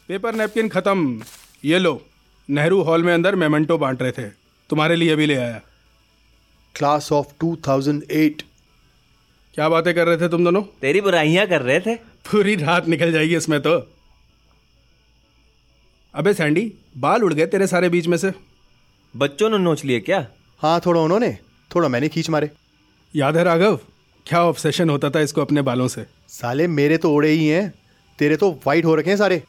पेपर 0.09 0.35
नैपकिन 0.35 0.69
खत्म। 0.69 1.23
ये 1.65 1.79
लो 1.79 2.07
नेहरू 2.51 2.83
हॉल 2.83 3.03
में 3.03 3.15
अंदर 3.15 3.35
मेमेंटो 3.35 3.79
बांट 3.79 4.03
रहे 4.03 4.13
थे। 4.13 4.29
तुम्हारे 4.71 4.97
लिए 4.97 5.17
भी 5.17 5.27
ले 5.27 5.37
आया। 5.37 5.61
क्लास 6.75 7.13
ऑफ़ 7.13 7.27
2008 7.45 8.43
क्या 9.55 9.69
बातें 9.69 9.95
कर 9.95 10.07
रहे 10.07 10.17
थे 10.17 10.29
तुम 10.29 10.45
दोनों? 10.45 10.63
तेरी 10.63 11.01
बुराइयाँ 11.01 11.47
कर 11.47 11.63
रहे 11.63 11.81
थे। 11.81 11.95
पूरी 11.95 12.57
रात 12.57 12.89
निकल 12.89 13.13
जाएगी 13.13 13.37
इसमें 13.37 13.61
तो। 13.61 13.93
अबे 16.15 16.35
सैंडी 16.35 16.73
बाल 16.99 17.25
उड़ 17.25 17.35
गए 17.35 17.47
तेरे 17.47 17.67
सारे 17.67 17.89
बीच 17.89 18.07
में 18.07 18.17
से। 18.17 18.33
बच्चों 19.17 19.51
ने 19.51 19.59
नोच 19.59 19.85
लिए 19.85 20.01
क्या? 20.01 20.27
हाँ 20.61 20.79
थोड़ा 20.87 21.01
उन्होंने 21.01 21.31
थोड़ा 21.71 21.89
मैंने 21.89 22.09
खींच 22.09 22.29
मारे। 22.31 22.51
याद 23.15 23.37
है 23.37 23.43
राघव 23.45 23.79
क्या 24.27 24.43
ऑब्सेशन 24.43 24.91
होता 24.91 25.11
था 25.11 25.21
इसको 25.21 25.41
अपने 25.41 25.63
बालों 25.63 25.89
से? 25.89 26.05
साले 26.29 26.67
मेरे 26.69 26.97
तो 26.99 27.11
ओड़े 27.13 27.31
ही 27.31 27.47
हैं 27.49 27.73
तेरे 28.19 28.37
तो 28.37 28.51
वाइट 28.67 28.85
हो 28.85 28.95
रखे 28.95 29.11
हैं 29.11 29.17
सारे। 29.17 29.43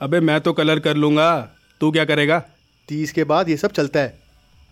अबे 0.00 0.20
मैं 0.20 0.40
तो 0.40 0.52
कलर 0.52 0.78
कर 0.78 0.96
लूँगा 0.96 1.40
तू 1.80 1.90
क्या 1.90 2.04
करेगा? 2.04 2.38
तीस 2.88 3.12
के 3.12 3.24
बाद 3.24 3.48
ये 3.48 3.56
सब 3.56 3.72
चलता 3.72 4.00
है। 4.00 4.18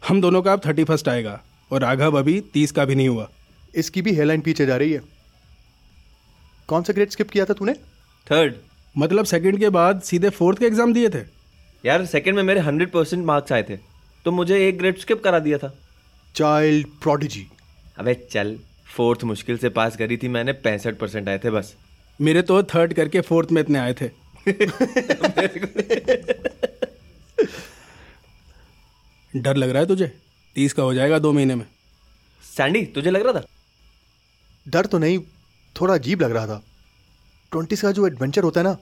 हम 0.03 0.21
दोनों 0.21 0.43
का 0.43 0.53
अब 0.53 0.61
थर्टी 0.67 0.85
फ़र्स्ट 0.85 1.09
आएगा 1.09 1.41
और 1.71 1.81
राघव 1.81 2.19
अभी 2.19 2.41
तीस 2.55 2.73
का 2.73 2.85
भी 2.85 2.95
नहीं 2.95 3.09
हुआ। 3.09 3.29
इसकी 3.75 4.03
भी 4.03 4.13
हेयरलाइन 4.13 4.41
पीछे 4.41 4.67
जा 4.67 4.77
रही 4.77 4.93
है। 4.93 5.03
कौन 6.69 6.83
सा 6.83 6.93
ग्रेड 6.93 7.11
स्किप 7.11 7.31
किया 7.31 7.45
था 7.45 7.55
तूने? 7.55 7.73
थर्ड 8.27 8.55
मतलब 8.95 9.25
सेकंड 9.27 9.59
के 9.59 9.69
बाद 9.71 10.01
सीधे 10.03 10.31
फोर्थ 10.31 10.59
के 10.59 10.67
एग्ज़ाम 10.67 10.93
दिए 10.93 11.09
थे? 11.09 11.23
यार 11.85 12.07
सेकंड 12.07 12.37
में 12.37 12.43
मेरे 12.43 12.61
हंड्रेड 12.61 12.91
परसेंट 12.93 13.25
मार्क्स 13.27 13.53
आए 13.53 13.63
थे। 13.63 13.77
तो 14.29 14.33
मुझे 14.33 14.69
एक 14.69 14.79
ग्रेड 14.79 14.99
स्किप 14.99 15.23
करा 15.25 15.39
दिया 15.39 15.59
था। 15.59 15.69
चाइल्ड 16.35 16.87
प्रोडिजी 17.03 17.47
अबे 17.99 18.15
चल 18.33 18.59
फोर्थ 18.97 19.25
मुश्किल 19.25 19.59
से 19.59 19.69
पास 19.69 19.97
करी 19.97 20.17
थी 20.17 20.29
मैंने 20.29 20.53
पैंसठ 20.53 20.97
परसेंट 20.97 21.29
आए 21.29 21.39
थे 21.39 21.51
बस। 21.51 21.75
मेरे 22.21 22.43
तो 22.43 22.63
थर्ड 22.63 22.95
करके 22.95 23.21
फोर्थ 23.21 23.53
में 23.53 23.63
इतने 23.63 23.79
आए 23.79 23.95
थे। 23.95 24.09
डर 29.37 29.57
लग 29.57 29.71
रहा 29.71 29.83
है 29.83 29.87
तुझे? 29.87 30.19
तीस 30.55 30.73
का 30.73 30.83
हो 30.83 30.95
जाएगा 30.95 31.19
दो 31.19 31.33
महीने 31.33 31.55
में। 31.55 31.67
सैंडी 32.57 32.85
तुझे 32.85 33.11
लग 33.11 33.23
रहा 33.23 33.41
था? 33.41 33.47
डर 34.69 34.87
तो 34.87 34.99
नहीं 34.99 35.19
थोड़ा 35.81 35.95
अजीब 35.95 36.23
लग 36.23 36.31
रहा 36.31 36.47
था। 36.47 36.63
ट्वेंटीज 37.53 37.81
का 37.81 37.93
जो 37.93 38.07
एडवेंचर 38.07 38.43
होता 38.43 38.61
है 38.61 38.67
ना 38.67 38.77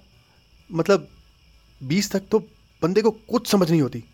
मतलब 0.72 1.08
बीस 1.82 2.12
तक 2.12 2.22
तो 2.30 2.38
बंदे 2.82 3.02
को 3.02 3.10
कुछ 3.10 3.46
समझ 3.46 3.70
नहीं 3.70 3.82
होती। 3.82 4.04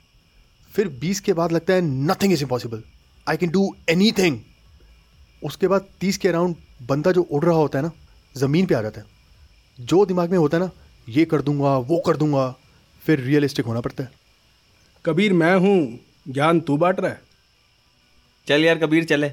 फिर 0.73 0.89
बीस 1.01 1.21
के 1.21 1.33
बाद 1.33 1.53
लगता 1.53 1.75
है 1.75 1.81
nothing 1.81 2.33
is 2.33 2.43
impossible 2.43 2.83
I 3.27 3.37
can 3.37 3.51
do 3.51 3.75
anything 4.13 4.41
उसके 5.43 5.69
बाद 5.69 5.87
तीस 6.01 6.19
के 6.19 6.29
अराउंड 6.29 6.57
बंदा 6.83 7.13
जो 7.13 7.23
उड़ 7.23 7.45
रहा 7.45 7.55
होता 7.55 7.79
है 7.79 7.85
ना 7.85 7.91
ज़मीन 8.37 8.67
पे 8.67 8.75
आ 8.75 8.83
जाता 8.83 9.01
है। 9.01 9.07
जो 9.81 10.05
दिमाग 10.07 10.31
में 10.31 10.39
होता 10.39 10.57
है 10.57 10.65
ना 10.65 10.71
ये 11.09 11.25
कर 11.25 11.43
दूँगा 11.43 11.77
वो 11.79 11.99
कर 11.99 12.17
दूँगा 12.17 12.55
फिर 13.03 13.21
रियलिस्टिक 13.21 13.67
होना 13.67 13.81
पड़ता 13.81 14.05
है। 14.05 14.11
कबीर 15.07 15.33
मैं 15.33 15.55
हूँ। 15.57 15.99
ज्ञान 16.29 16.61
तू 16.61 16.77
बांट 16.77 17.01
रहा 17.01 17.11
है। 17.11 17.21
चल 18.49 18.65
यार 18.65 18.79
कबीर 18.79 19.05
चले। 19.05 19.33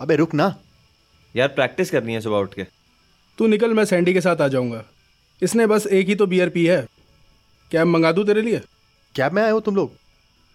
अबे 0.00 0.16
रुक 0.16 0.34
ना। 0.34 0.54
यार 1.36 1.48
प्रैक्टिस 1.48 1.90
करनी 1.90 2.14
है 2.14 2.20
सुबह 2.20 2.36
उठ 2.36 2.54
के। 2.54 2.66
तू 3.38 3.46
निकल 3.46 3.74
मैं 3.74 3.84
सैंडी 3.84 4.12
के 4.12 4.20
साथ 4.20 4.40
आ 4.40 4.48
जाऊँगा। 4.48 4.84
इसने 5.42 5.66
बस 5.66 5.86
एक 5.86 6.08
ही 6.08 6.14
तो 6.14 6.26
बियर 6.26 6.48
पी 6.48 6.66
है। 6.66 6.86
कैब 7.70 7.86
मंगा 7.86 8.12
दूँ 8.12 8.26
तेरे 8.26 8.42
लिए? 8.42 8.60
कैब 9.14 9.32
में 9.32 9.42
आए 9.42 9.50
हो 9.50 9.60
तुम 9.60 9.76
लोग? 9.76 9.92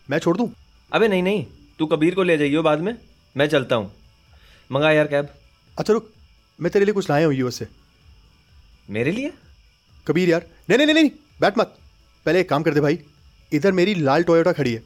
मैं 0.09 0.19
छोड़ 0.19 0.35
दूँ? 0.37 0.51
अबे 0.91 1.07
नहीं 1.07 1.23
नहीं। 1.23 1.45
तू 1.79 1.85
कबीर 1.85 2.15
को 2.15 2.23
ले 2.23 2.37
जाइयो 2.37 2.63
बाद 2.63 2.79
में। 2.79 2.97
मैं 3.35 3.47
चलता 3.49 3.75
हूँ। 3.75 3.91
मंगा 4.69 4.91
यार 4.91 5.07
कैब। 5.07 5.29
अच्छा 5.77 5.93
रुक। 5.93 6.11
मैं 6.59 6.71
तेरे 6.71 6.85
लिए 6.85 6.93
कुछ 6.93 7.09
लाया 7.09 7.25
हूँ 7.25 7.33
यूएस 7.33 7.55
से 7.55 7.67
मेरे 8.89 9.11
लिए? 9.11 9.31
कबीर 10.07 10.29
यार। 10.29 10.45
नहीं 10.69 10.77
नहीं 10.77 10.87
नहीं 10.87 10.95
नहीं। 10.95 11.09
बैठ 11.41 11.57
मत। 11.57 11.77
पहले 12.25 12.39
एक 12.39 12.49
काम 12.49 12.63
कर 12.63 12.73
दे 12.73 12.81
भाई। 12.81 12.99
इधर 13.51 13.71
मेरी 13.71 13.95
लाल 13.95 14.23
टोयोटा 14.23 14.51
खड़ी 14.51 14.73
है। 14.73 14.83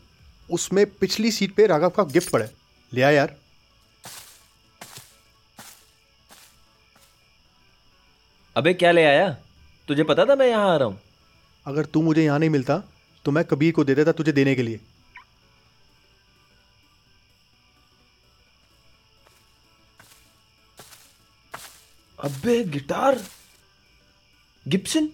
उसमें 0.50 0.86
पिछली 0.92 1.32
सीट 1.32 1.54
पे 1.56 1.66
राघव 1.68 1.90
का 1.90 2.04
गिफ्ट 2.06 2.30
पड़ा 2.30 2.46
है। 2.46 2.52
ले 2.92 3.02
आ 3.02 3.10
यार। 3.10 3.36
अबे 8.56 8.74
क्या 8.74 8.92
ले 8.92 9.04
आया? 9.06 9.30
तुझे 9.88 10.04
पता 10.04 10.26
था 10.26 10.36
मैं 10.36 10.48
यहाँ 10.48 10.70
आ 10.70 10.76
रहा 10.78 10.88
हूँ। 10.88 11.00
अगर 11.66 11.86
तू 11.86 12.02
मुझे 12.02 12.24
यहाँ 12.24 12.40
नहीं 12.40 12.50
मिलता 12.50 12.82
तो 13.26 13.32
मैं 13.32 13.44
कबीर 13.46 13.74
को 13.74 13.84
दे 13.84 13.96
देता 13.96 14.12
तुझे 14.12 14.32
देने 14.32 14.56
के 14.56 14.64
लिए। 14.64 14.80
अबे 22.28 22.64
गिटार? 22.64 23.24
गिप्सन 24.68 25.10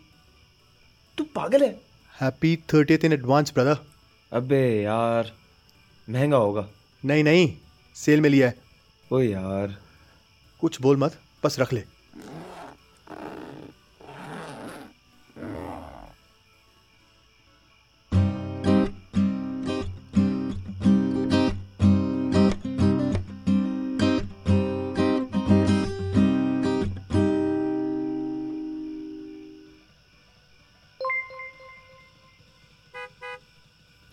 तू 1.18 1.24
पागल 1.24 1.64
है? 1.64 1.82
Happy 2.22 2.56
thirty 2.56 2.94
in 2.94 3.14
advance 3.14 3.54
brother. 3.54 3.78
अबे 4.34 4.84
यार 4.84 5.36
महँगा 6.10 6.38
होगा। 6.38 6.70
नहीं 7.06 7.24
नहीं 7.24 7.58
सेल 7.96 8.22
में 8.22 8.30
लिया 8.30 8.48
है। 8.48 8.62
ओ 9.12 9.20
यार। 9.20 9.82
कुछ 10.60 10.82
बोल 10.82 10.98
मत 10.98 11.22
बस 11.44 11.60
रख 11.60 11.74
ले। 11.74 11.84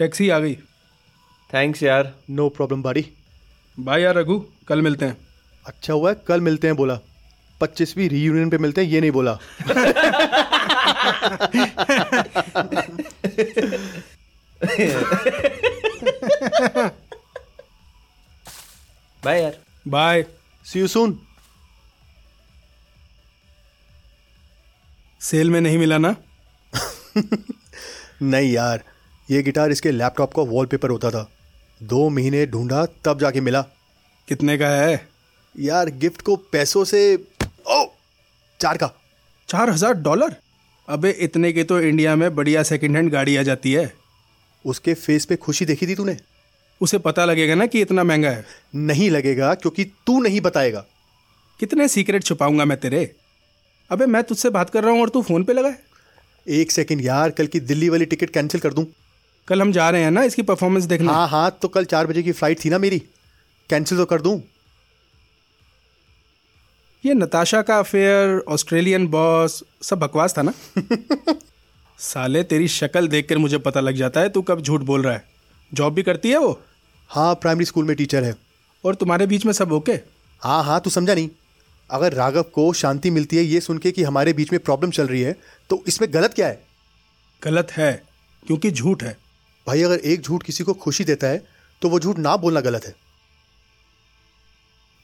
टैक्सी 0.01 0.29
आ 0.29 0.39
गई। 0.39 0.55
थैंक्स 1.55 1.83
यार। 1.83 2.15
नो 2.31 2.49
प्रॉब्लम 2.49 2.83
बाड़ी 2.83 3.13
बाय 3.81 4.03
यार 4.03 4.15
रघु। 4.15 4.45
कल 4.69 4.83
मिलते 4.83 5.05
हैं। 5.05 5.17
अच्छा 5.67 5.93
हुआ 5.93 6.11
है 6.11 6.17
कल 6.29 6.41
मिलते 6.41 6.67
हैं 6.67 6.77
बोला। 6.77 6.99
पच्चीसवीं 7.61 8.09
रीयूनियन 8.09 8.51
पे 8.51 8.59
मिलते 8.59 8.81
हैं 8.81 8.89
ये 8.89 9.01
नहीं 9.01 9.11
बोला। 9.11 9.39
बाय 19.25 19.43
यार। 19.43 19.59
Bye 19.89 20.25
see 20.65 20.81
you 20.81 20.87
soon 20.87 21.19
sale 25.21 25.51
में 25.51 25.61
नहीं 25.61 25.79
मिला 25.79 25.99
ना? 25.99 26.17
नहीं 28.23 28.53
यार। 28.53 28.85
ये 29.31 29.43
गिटार 29.43 29.71
इसके 29.71 29.91
लैपटॉप 29.91 30.33
का 30.35 30.43
वॉलपेपर 30.43 30.91
होता 30.91 31.11
था। 31.11 31.29
दो 31.81 32.09
महीने 32.09 32.47
ढूंढा 32.47 32.85
तब 33.05 33.19
जाके 33.19 33.41
मिला। 33.41 33.61
कितने 34.29 34.57
का 34.59 34.69
है? 34.69 35.09
यार 35.55 35.91
गिफ्ट 35.91 36.23
को 36.23 36.37
पैसों 36.53 36.85
से 36.85 37.03
ओ 37.69 37.85
चार 38.61 38.77
का। 38.77 38.91
चार 39.49 39.71
हज़ार 39.71 39.95
डॉलर? 39.95 40.35
अबे 40.89 41.11
इतने 41.21 41.53
के 41.53 41.65
तो 41.65 41.81
इंडिया 41.81 42.17
में 42.17 42.35
बढ़िया 42.35 42.63
सेकंड 42.63 42.97
हैंड 42.97 43.11
गाड़ी 43.13 43.37
आ 43.37 43.43
जाती 43.43 43.73
है। 43.73 43.93
उसके 44.65 44.95
फेस 44.95 45.25
पे 45.25 45.37
खुशी 45.37 45.65
देखी 45.65 45.87
थी 45.87 45.95
तूने? 45.95 46.17
उसे 46.81 46.99
पता 46.99 47.25
लगेगा 47.25 47.55
ना 47.55 47.67
कि 47.67 47.81
इतना 47.81 48.05
महँगा 48.05 48.31
है। 48.31 48.45
नहीं 48.75 49.11
लगेगा 49.11 49.55
क्योंकि 49.55 49.85
तू 50.07 50.21
नहीं 50.23 50.41
बताएगा। 50.41 50.85
कितने 51.61 51.89
सीक्रेट 51.89 52.25
छुपाऊँगा 52.25 52.65
मैं 52.65 52.79
तेरे? 52.81 53.11
अबे 53.91 54.07
मैं 54.07 54.23
तुझसे 54.25 54.51
बात 54.51 54.71
कर 54.71 54.85
रहा 54.85 54.93
हूँ 54.93 55.01
और 55.01 55.09
तू 55.09 55.23
फ़ोन 55.23 55.45
पे 55.45 55.53
लगा 55.53 55.69
है। 55.69 55.79
एक 56.47 56.71
सेकंड 56.73 57.01
यार 57.01 57.31
कल 57.31 57.47
की 57.47 57.61
दिल्ली 57.61 57.89
वाली 57.89 58.05
टिकट 58.05 58.31
कैंसिल 58.31 58.61
कर 58.61 58.73
दूँ। 58.73 58.85
कल 59.51 59.63
हम 59.63 59.73
जा 59.73 59.89
रहे 59.91 60.03
हैं 60.03 60.11
ना 60.11 60.23
इसकी 60.23 60.43
परफॉर्मेंस 60.43 60.85
देखने। 60.85 61.07
हाँ 61.07 61.29
हाँ 61.29 61.59
तो 61.63 61.69
कल 61.69 61.85
चार 61.85 62.07
बजे 62.07 62.23
की 62.23 62.33
फ़्लाइट 62.33 62.65
थी 62.65 62.71
ना 62.71 62.79
मेरी। 62.79 62.99
कैंसिल 63.71 63.99
तो 63.99 64.05
कर 64.05 64.21
दूँ। 64.21 64.41
ये 67.05 67.15
नताशा 67.15 67.63
का 67.63 67.79
अफेयर 67.79 68.39
ऑस्ट्रेलियन 68.49 69.07
बॉस 69.07 69.63
सब 69.83 69.99
बकवास 69.99 70.37
था 70.39 70.43
ना? 70.43 70.53
साले 71.99 72.43
तेरी 72.43 72.69
शक्ल 72.69 73.09
देखकर 73.09 73.39
मुझे 73.39 73.59
पता 73.59 73.81
लग 73.81 73.95
जाता 73.95 74.21
है 74.21 74.29
तू 74.29 74.43
कब 74.43 74.61
झूठ 74.61 74.81
बोल 74.81 75.03
रहा 75.03 75.15
है। 75.15 75.25
जॉब 75.73 75.95
भी 75.95 76.03
करती 76.03 76.31
है 76.31 76.39
वो? 76.39 76.61
हाँ 77.11 77.35
प्राइमरी 77.35 77.65
स्कूल 77.65 77.85
में 77.85 77.97
टीचर 77.97 78.25
है। 78.25 78.35
और 78.85 78.95
तुम्हारे 78.95 79.27
बीच 79.27 79.47
में 79.47 79.53
सब 79.53 79.73
ओके 79.73 79.93
हाँ 80.43 80.63
हाँ 80.65 80.81
तू 80.81 80.91
समझा 80.91 81.15
नहीं। 81.15 81.29
अगर 81.91 82.13
राघव 82.13 82.43
को 82.43 82.73
शांति 82.73 83.11
मिलती 83.11 83.37
है 83.37 83.43
ये 83.43 83.61
सुन 83.61 83.79
के 83.79 83.93
कि 83.93 84.03
हमारे 84.03 84.33
बीच 84.33 84.53
में 84.53 84.61
प्रॉब्लम 84.61 84.91
चल 84.91 85.07
रही 85.07 85.23
है 85.23 85.37
तो 85.71 85.83
इसमें 85.89 86.09
गलत 86.15 86.35
क्या 86.35 86.47
है? 86.47 86.63
गलत 87.43 87.73
है 87.73 87.93
क्योंकि 88.47 88.71
झूठ 88.71 89.03
है। 89.03 89.17
भाई 89.67 89.83
अगर 89.83 89.99
एक 90.05 90.21
झूठ 90.21 90.43
किसी 90.43 90.65
को 90.65 90.75
खुशी 90.75 91.05
देता 91.05 91.27
है 91.27 91.43
तो 91.83 91.89
वो 91.89 92.01
झूठ 92.01 92.19
ना 92.19 92.37
बोलना 92.37 92.61
गलत 92.61 92.85
है। 92.87 92.95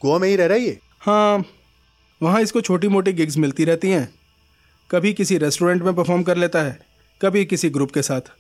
गोवा 0.03 0.19
में 0.19 0.29
ही 0.29 0.37
रह 0.37 0.47
रहा 0.47 0.57
है 0.59 0.65
ये? 0.65 0.79
हाँ 1.01 1.45
वहाँ 2.21 2.41
इसको 2.43 2.61
छोटी 2.61 2.89
मोटी 2.89 3.13
गिग्स 3.13 3.37
मिलती 3.37 3.65
रहती 3.65 3.91
हैं। 3.91 4.09
कभी 4.91 5.13
किसी 5.13 5.39
रेस्टोरेंट 5.39 5.83
में 5.83 5.95
परफॉर्म 5.95 6.23
कर 6.23 6.37
लेता 6.37 6.63
है 6.63 6.79
कभी 7.21 7.45
किसी 7.45 7.71
ग्रुप 7.71 7.91
के 7.91 8.03
साथ। 8.03 8.31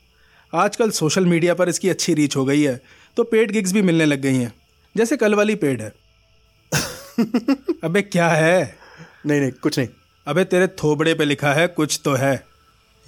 आजकल 0.52 0.90
सोशल 0.90 1.26
मीडिया 1.26 1.54
पर 1.54 1.68
इसकी 1.68 1.88
अच्छी 1.88 2.14
रीच 2.14 2.36
हो 2.36 2.44
गई 2.44 2.62
है 2.62 2.80
तो 3.16 3.24
पेड 3.24 3.50
गिग्स 3.50 3.72
भी 3.72 3.82
मिलने 3.82 4.04
लग 4.04 4.20
गई 4.20 4.36
हैं। 4.36 4.52
जैसे 4.94 5.16
कल 5.16 5.34
वाली 5.34 5.54
पेड 5.54 5.82
है। 5.82 5.92
अबे 7.84 8.02
क्या 8.02 8.28
है? 8.28 8.76
नहीं 9.26 9.40
नहीं 9.40 9.50
कुछ 9.52 9.78
नहीं। 9.78 9.88
अबे 10.26 10.44
तेरे 10.44 10.66
थोबड़े 10.82 11.14
पे 11.14 11.24
लिखा 11.24 11.52
है 11.54 11.66
कुछ 11.68 12.00
तो 12.04 12.14
है। 12.14 12.44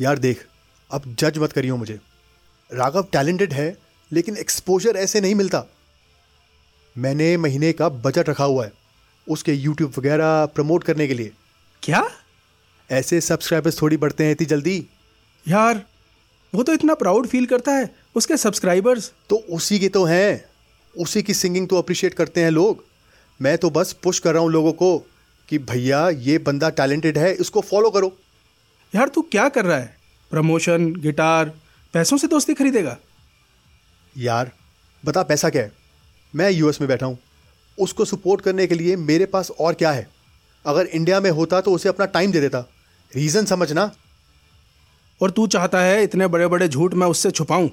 यार 0.01 0.19
देख 0.19 0.47
अब 0.91 1.15
जज 1.19 1.39
मत 1.39 1.53
करियो 1.53 1.77
मुझे। 1.77 1.99
राघव 2.71 3.07
टैलेंटेड 3.13 3.53
है 3.53 3.77
लेकिन 4.13 4.37
एक्सपोजर 4.37 4.97
ऐसे 4.97 5.21
नहीं 5.21 5.35
मिलता। 5.35 5.65
मैंने 6.97 7.37
महीने 7.37 7.73
का 7.73 7.89
बजट 7.89 8.29
रखा 8.29 8.45
हुआ 8.45 8.65
है 8.65 8.73
उसके 9.27 9.53
यूट्यूब 9.53 9.93
वगैरह 9.99 10.45
प्रमोट 10.47 10.85
करने 10.85 11.07
के 11.09 11.15
लिए। 11.15 11.33
क्या? 11.83 12.09
ऐसे 12.91 13.21
सब्सक्राइबर्स 13.21 13.81
थोड़ी 13.83 13.97
बढ़ते 13.97 14.25
हैं 14.25 14.33
इतनी 14.33 14.47
जल्दी? 14.47 14.87
यार 15.47 15.83
वो 16.53 16.63
तो 16.63 16.73
इतना 16.73 16.95
प्राउड 16.95 17.27
फील 17.27 17.47
करता 17.47 17.73
है 17.73 17.89
उसके 18.17 18.37
सब्सक्राइबर्स 18.37 19.11
तो 19.31 19.37
उसी 19.51 19.79
के 19.79 19.89
तो 19.89 20.05
हैं 20.05 20.45
उसी 20.97 21.23
की 21.23 21.35
सिंगिंग 21.35 21.69
तो 21.69 21.79
अप्रिशिएट 21.79 22.15
करते 22.15 22.43
हैं 22.43 22.51
लोग। 22.51 22.85
मैं 23.41 23.57
तो 23.59 23.71
बस 23.71 23.93
पुश 24.03 24.19
कर 24.19 24.33
रहा 24.33 24.43
हूँ 24.43 24.51
लोगों 24.51 24.73
को 24.73 24.99
कि 25.49 25.59
भैया 25.61 26.09
ये 26.11 26.39
बंदा 26.39 26.69
टैलेंटेड 26.71 27.19
है 27.19 27.33
इसको 27.35 27.61
फॉलो 27.61 27.91
करो। 27.91 28.13
यार 28.93 29.09
तू 29.09 29.23
क्या 29.23 29.49
कर 29.49 29.65
रहा 29.65 29.79
है? 29.79 29.97
प्रमोशन 30.31 30.93
गिटार 30.95 31.53
पैसों 31.99 32.17
से 32.17 32.27
दोस्ती 32.27 32.55
खरीदेगा। 32.55 32.97
यार 34.19 34.51
बता 35.05 35.23
पैसा 35.23 35.49
क्या 35.51 35.63
है? 35.63 35.73
मैं 36.37 36.51
यूएस 36.51 36.81
में 36.81 36.89
बैठा 36.89 37.07
हूँ। 37.07 37.19
उसको 37.79 38.05
सपोर्ट 38.05 38.41
करने 38.41 38.67
के 38.67 38.75
लिए 38.75 38.97
मेरे 38.97 39.27
पास 39.27 39.51
और 39.51 39.75
क्या 39.75 39.91
है? 39.93 40.09
अगर 40.67 40.87
इंडिया 40.87 41.21
में 41.21 41.31
होता 41.31 41.61
तो 41.61 41.73
उसे 41.73 41.89
अपना 41.89 42.07
टाइम 42.07 42.33
दे 42.33 42.41
देता। 42.41 42.61
रीज़न 43.17 43.45
समझना। 43.45 43.91
और 45.23 45.31
तू 45.31 45.47
चाहता 45.47 45.81
है 45.81 46.05
इतने 46.05 46.27
बड़े 46.27 46.47
बड़े 46.47 46.69
झूठ 46.69 46.95
मैं 46.95 47.07
उससे 47.07 47.31
छुपाऊं? 47.31 47.69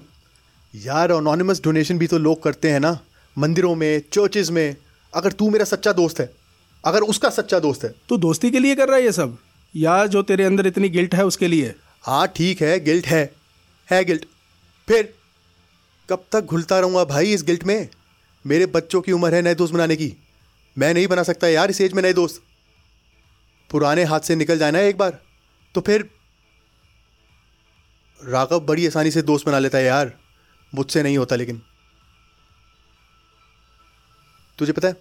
यार 0.75 1.11
अनोनिमस 1.11 1.61
डोनेशन 1.63 1.97
भी 1.97 2.07
तो 2.07 2.17
लोग 2.17 2.43
करते 2.43 2.71
हैं 2.71 2.79
ना। 2.79 2.99
मंदिरों 3.37 3.75
में 3.75 4.01
चर्चेज 4.13 4.49
में। 4.49 4.75
अगर 5.13 5.31
तू 5.31 5.49
मेरा 5.49 5.65
सच्चा 5.65 5.93
दोस्त 5.93 6.19
है 6.19 6.29
अगर 6.85 7.01
उसका 7.01 7.29
सच्चा 7.29 7.59
दोस्त 7.59 7.83
है। 7.83 7.95
तू 8.09 8.17
दोस्ती 8.17 8.51
के 8.51 8.59
लिए 8.59 8.75
कर 8.75 8.87
रहा 8.87 8.97
है 8.97 9.03
ये 9.03 9.11
सब? 9.11 9.37
या 9.75 10.05
जो 10.05 10.23
तेरे 10.23 10.43
अंदर 10.43 10.67
इतनी 10.67 10.89
गिल्ट 10.89 11.15
है 11.15 11.25
उसके 11.25 11.47
लिए? 11.47 11.75
हाँ 12.03 12.27
ठीक 12.27 12.61
है 12.61 12.79
गिल्ट 12.79 13.07
है। 13.07 13.44
है 13.89 14.03
गिल्ट। 14.05 14.25
फिर 14.87 15.13
कब 16.09 16.25
तक 16.31 16.41
घुलता 16.41 16.79
रहूँगा 16.79 17.03
भाई 17.05 17.33
इस 17.33 17.43
गिल्ट 17.43 17.63
में? 17.63 17.89
मेरे 18.45 18.65
बच्चों 18.65 19.01
की 19.01 19.11
उम्र 19.11 19.33
है 19.35 19.41
नए 19.41 19.55
दोस्त 19.55 19.73
बनाने 19.73 19.95
की। 19.95 20.13
मैं 20.77 20.93
नहीं 20.93 21.07
बना 21.07 21.23
सकता 21.23 21.47
यार 21.47 21.69
इस 21.69 21.81
एज 21.81 21.93
में 21.93 22.01
नए 22.03 22.13
दोस्त। 22.13 22.41
पुराने 23.69 24.03
हाथ 24.03 24.19
से 24.19 24.35
निकल 24.35 24.57
जाना 24.57 24.77
है 24.77 24.87
एक 24.87 24.97
बार। 24.97 25.19
तो 25.75 25.81
फिर 25.81 26.09
राघव 28.19 28.59
बड़ी 28.59 28.87
आसानी 28.87 29.11
से 29.11 29.21
दोस्त 29.21 29.45
बना 29.45 29.59
लेता 29.59 29.77
है 29.77 29.83
यार। 29.83 30.11
मुझसे 30.73 31.03
नहीं 31.03 31.17
होता 31.17 31.35
लेकिन। 31.35 31.61
तुझे 34.59 34.71
पता 34.71 34.87
है 34.87 34.95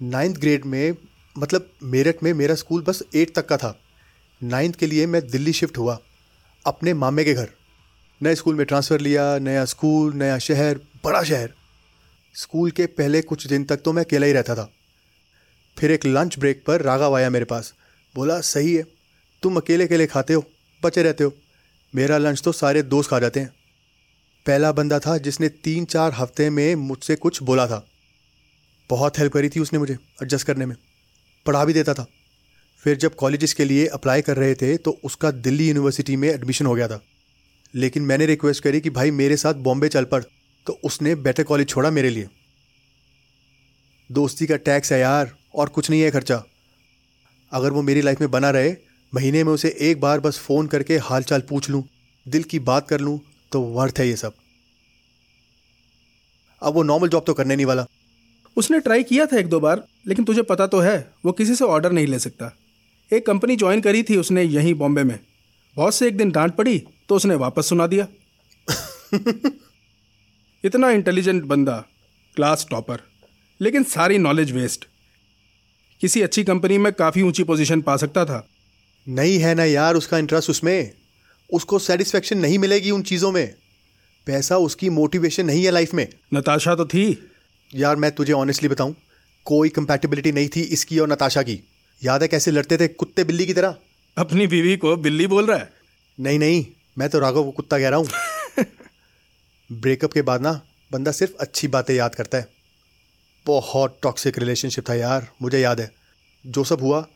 नाइन्थ 0.00 0.36
ग्रेड 0.36 0.64
में 0.64 0.94
मतलब 1.36 1.70
मेरठ 1.82 2.22
में 2.22 2.32
मेरा 2.32 2.54
स्कूल 2.54 2.82
बस 2.82 3.02
एट 3.14 3.34
तक 3.34 3.46
का 3.46 3.56
था। 3.56 3.78
नाइन्थ 4.40 4.76
के 4.76 4.86
लिए 4.86 5.06
मैं 5.06 5.26
दिल्ली 5.28 5.52
शिफ्ट 5.52 5.78
हुआ, 5.78 5.98
अपने 6.64 6.94
मामे 6.94 7.24
के 7.24 7.34
घर। 7.34 7.48
नए 8.20 8.34
स्कूल 8.34 8.54
में 8.54 8.66
ट्रांसफ़र 8.66 9.00
लिया, 9.00 9.38
नया 9.38 9.64
स्कूल, 9.64 10.14
नया 10.14 10.38
शहर, 10.38 10.80
बड़ा 11.04 11.22
शहर। 11.22 11.52
स्कूल 12.34 12.70
के 12.70 12.86
पहले 12.86 13.20
कुछ 13.22 13.46
दिन 13.46 13.64
तक 13.64 13.76
तो 13.76 13.92
मैं 13.92 14.04
अकेला 14.04 14.26
ही 14.26 14.32
रहता 14.32 14.54
था। 14.54 14.70
फिर 15.76 15.90
एक 15.90 16.06
लंच 16.06 16.38
ब्रेक 16.38 16.62
पर 16.66 16.82
राघव 16.82 17.16
आया 17.16 17.28
मेरे 17.30 17.44
पास। 17.44 17.72
बोला, 18.14 18.40
सही 18.40 18.74
है, 18.74 18.84
तुम 19.42 19.56
अकेले 19.56 19.84
अकेले 19.84 20.06
खाते 20.06 20.34
हो, 20.34 20.44
बचे 20.82 21.02
रहते 21.02 21.24
हो। 21.24 21.32
मेरा 21.94 22.18
लंच 22.18 22.42
तो 22.42 22.52
सारे 22.52 22.82
दोस्त 22.82 23.10
खा 23.10 23.18
जाते 23.18 23.40
हैं। 23.40 23.52
पहला 24.46 24.72
बंदा 24.72 24.98
था 24.98 25.16
जिसने 25.18 25.48
तीन 25.48 25.84
चार 25.84 26.12
हफ़्ते 26.12 26.48
में 26.50 26.74
मुझसे 26.76 27.16
कुछ 27.16 27.42
बोला 27.42 27.66
था। 27.66 27.84
बहुत 28.90 29.18
हेल्प 29.18 29.32
करी 29.32 29.48
थी 29.48 29.60
उसने 29.60 29.78
मुझे 29.78 29.94
एडजस्ट 30.22 30.46
करने 30.46 30.66
में। 30.66 30.76
पढ़ा 31.46 31.64
भी 31.64 31.72
देता 31.72 31.94
था। 31.94 32.06
फिर 32.84 32.96
जब 32.96 33.14
कॉलेजेस 33.14 33.54
के 33.54 33.64
लिए 33.64 33.86
अप्लाई 33.88 34.22
कर 34.22 34.36
रहे 34.36 34.54
थे 34.54 34.76
तो 34.76 34.98
उसका 35.04 35.30
दिल्ली 35.30 35.68
यूनिवर्सिटी 35.68 36.16
में 36.16 36.28
एडमिशन 36.28 36.66
हो 36.66 36.74
गया 36.74 36.88
था। 36.88 37.00
लेकिन 37.74 38.02
मैंने 38.02 38.26
रिक्वेस्ट 38.26 38.62
करी 38.62 38.80
कि 38.80 38.90
भाई 38.90 39.10
मेरे 39.10 39.36
साथ 39.36 39.54
बॉम्बे 39.62 39.88
चल 39.88 40.04
पड़ 40.04 40.22
तो 40.66 40.78
उसने 40.84 41.14
बेटर 41.16 41.42
कॉलेज 41.42 41.68
छोड़ा 41.68 41.90
मेरे 41.90 42.10
लिए। 42.10 42.28
दोस्ती 44.10 44.46
का 44.46 44.56
टैक्स 44.58 44.92
है 44.92 44.98
यार, 45.00 45.30
और 45.54 45.68
कुछ 45.68 45.90
नहीं 45.90 46.00
है 46.00 46.10
खर्चा। 46.10 46.42
अगर 47.52 47.70
वो 47.70 47.82
मेरी 47.82 48.02
लाइफ 48.02 48.20
में 48.20 48.30
बना 48.30 48.50
रहे, 48.50 48.74
महीने 49.12 49.44
में 49.44 49.52
उसे 49.52 49.76
एक 49.80 50.00
बार 50.00 50.20
बस 50.20 50.38
फ़ोन 50.38 50.66
करके 50.66 50.96
हाल 50.98 51.22
चाल 51.22 51.40
पूछ 51.40 51.70
लूँ, 51.70 51.82
दिल 52.26 52.42
की 52.42 52.58
बात 52.60 52.88
कर 52.88 53.00
लूँ 53.00 53.18
तो 53.52 53.60
वर्थ 53.60 53.98
है 53.98 54.08
ये 54.08 54.16
सब। 54.16 54.32
अब 56.62 56.74
वो 56.74 56.82
नॉर्मल 56.82 57.08
जॉब 57.08 57.24
तो 57.26 57.34
करने 57.34 57.56
नहीं 57.56 57.66
वाला। 57.66 57.86
उसने 58.56 58.78
ट्राई 58.80 59.02
किया 59.02 59.26
था 59.26 59.38
एक 59.38 59.48
दो 59.48 59.60
बार, 59.60 59.82
लेकिन 60.06 60.24
तुझे 60.24 60.42
पता 60.42 60.66
तो 60.66 60.80
है, 60.80 61.10
वो 61.24 61.32
किसी 61.32 61.54
से 61.54 61.64
ऑर्डर 61.64 61.92
नहीं 61.92 62.06
ले 62.06 62.18
सकता। 62.18 62.52
एक 63.10 63.26
कंपनी 63.26 63.56
ज्वाइन 63.56 63.80
करी 63.80 64.02
थी 64.02 64.16
उसने 64.16 64.42
यहीं 64.42 64.74
बॉम्बे 64.74 65.04
में। 65.04 65.18
बहुत 65.76 65.94
से 65.94 66.08
एक 66.08 66.16
दिन 66.16 66.30
डांट 66.30 66.54
पड़ी 66.54 66.82
तो 67.08 67.16
उसने 67.16 67.34
वापस 67.34 67.68
सुना 67.68 67.86
दिया। 67.86 68.06
इतना 70.64 70.90
इंटेलिजेंट 70.90 71.44
बंदा 71.44 71.84
क्लास 72.36 72.66
टॉपर 72.70 73.00
लेकिन 73.60 73.82
सारी 73.84 74.18
नॉलेज 74.18 74.52
वेस्ट 74.52 74.84
किसी 76.00 76.22
अच्छी 76.22 76.44
कंपनी 76.44 76.78
में 76.78 76.92
काफ़ी 76.92 77.22
ऊँची 77.22 77.44
पोजीशन 77.44 77.80
पा 77.80 77.96
सकता 77.96 78.24
था। 78.24 78.46
नहीं 79.06 79.38
है 79.38 79.54
ना 79.54 79.64
यार 79.64 79.94
उसका 79.94 80.18
इंटरेस्ट 80.18 80.50
उसमें। 80.50 80.92
उसको 81.50 81.78
सेटिस्फेक्शन 81.78 82.38
नहीं 82.38 82.58
मिलेगी 82.58 82.90
उन 82.90 83.02
चीज़ों 83.02 83.32
में। 83.32 83.54
पैसा 84.26 84.58
उसकी 84.58 84.90
मोटिवेशन 84.90 85.46
नहीं 85.46 85.64
है 85.64 85.70
लाइफ 85.70 85.94
में। 85.94 86.06
नताशा 86.34 86.74
तो 86.74 86.86
थी। 86.86 87.30
यार 87.74 87.96
मैं 87.96 88.10
तुझे 88.12 88.32
ऑनेस्टली 88.32 88.68
बताऊँ 88.68 88.94
कोई 89.46 89.68
कंपैटिबिलिटी 89.68 90.32
नहीं 90.32 90.48
थी 90.48 90.62
इसकी 90.62 90.98
और 90.98 91.08
नताशा 91.08 91.42
की। 91.42 91.60
याद 92.02 92.22
है 92.22 92.28
कैसे 92.28 92.50
लड़ते 92.50 92.76
थे 92.76 92.88
कुत्ते 92.88 93.24
बिल्ली 93.24 93.46
की 93.46 93.54
तरह? 93.54 93.74
अपनी 94.16 94.46
बीवी 94.46 94.76
को 94.76 94.96
बिल्ली 94.96 95.26
बोल 95.26 95.46
रहा 95.46 95.58
है। 95.58 95.72
नहीं 96.20 96.38
नहीं 96.38 96.66
मैं 96.98 97.08
तो 97.08 97.18
राघव 97.18 97.44
को 97.44 97.50
कुत्ता 97.50 97.78
कह 97.78 97.88
रहा 97.88 97.98
हूँ। 97.98 98.08
ब्रेकअप 99.72 100.12
के 100.12 100.22
बाद 100.22 100.40
ना 100.42 100.60
बंदा 100.92 101.12
सिर्फ़ 101.12 101.32
अच्छी 101.40 101.68
बातें 101.68 101.94
याद 101.94 102.14
करता 102.14 102.38
है। 102.38 102.48
बहुत 103.46 103.98
टॉक्सिक 104.02 104.38
रिलेशनशिप 104.38 104.88
था 104.88 104.94
यार 104.94 105.28
मुझे 105.42 105.60
याद 105.60 105.80
है। 105.80 105.90
जो 106.46 106.64
सब 106.64 106.80
हुआ 106.80 107.06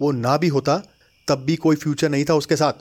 वो 0.00 0.12
ना 0.12 0.36
भी 0.36 0.48
होता 0.48 0.82
तब 1.28 1.38
भी 1.38 1.56
कोई 1.56 1.76
फ्यूचर 1.76 2.08
नहीं 2.08 2.24
था 2.24 2.34
उसके 2.34 2.56
साथ। 2.56 2.72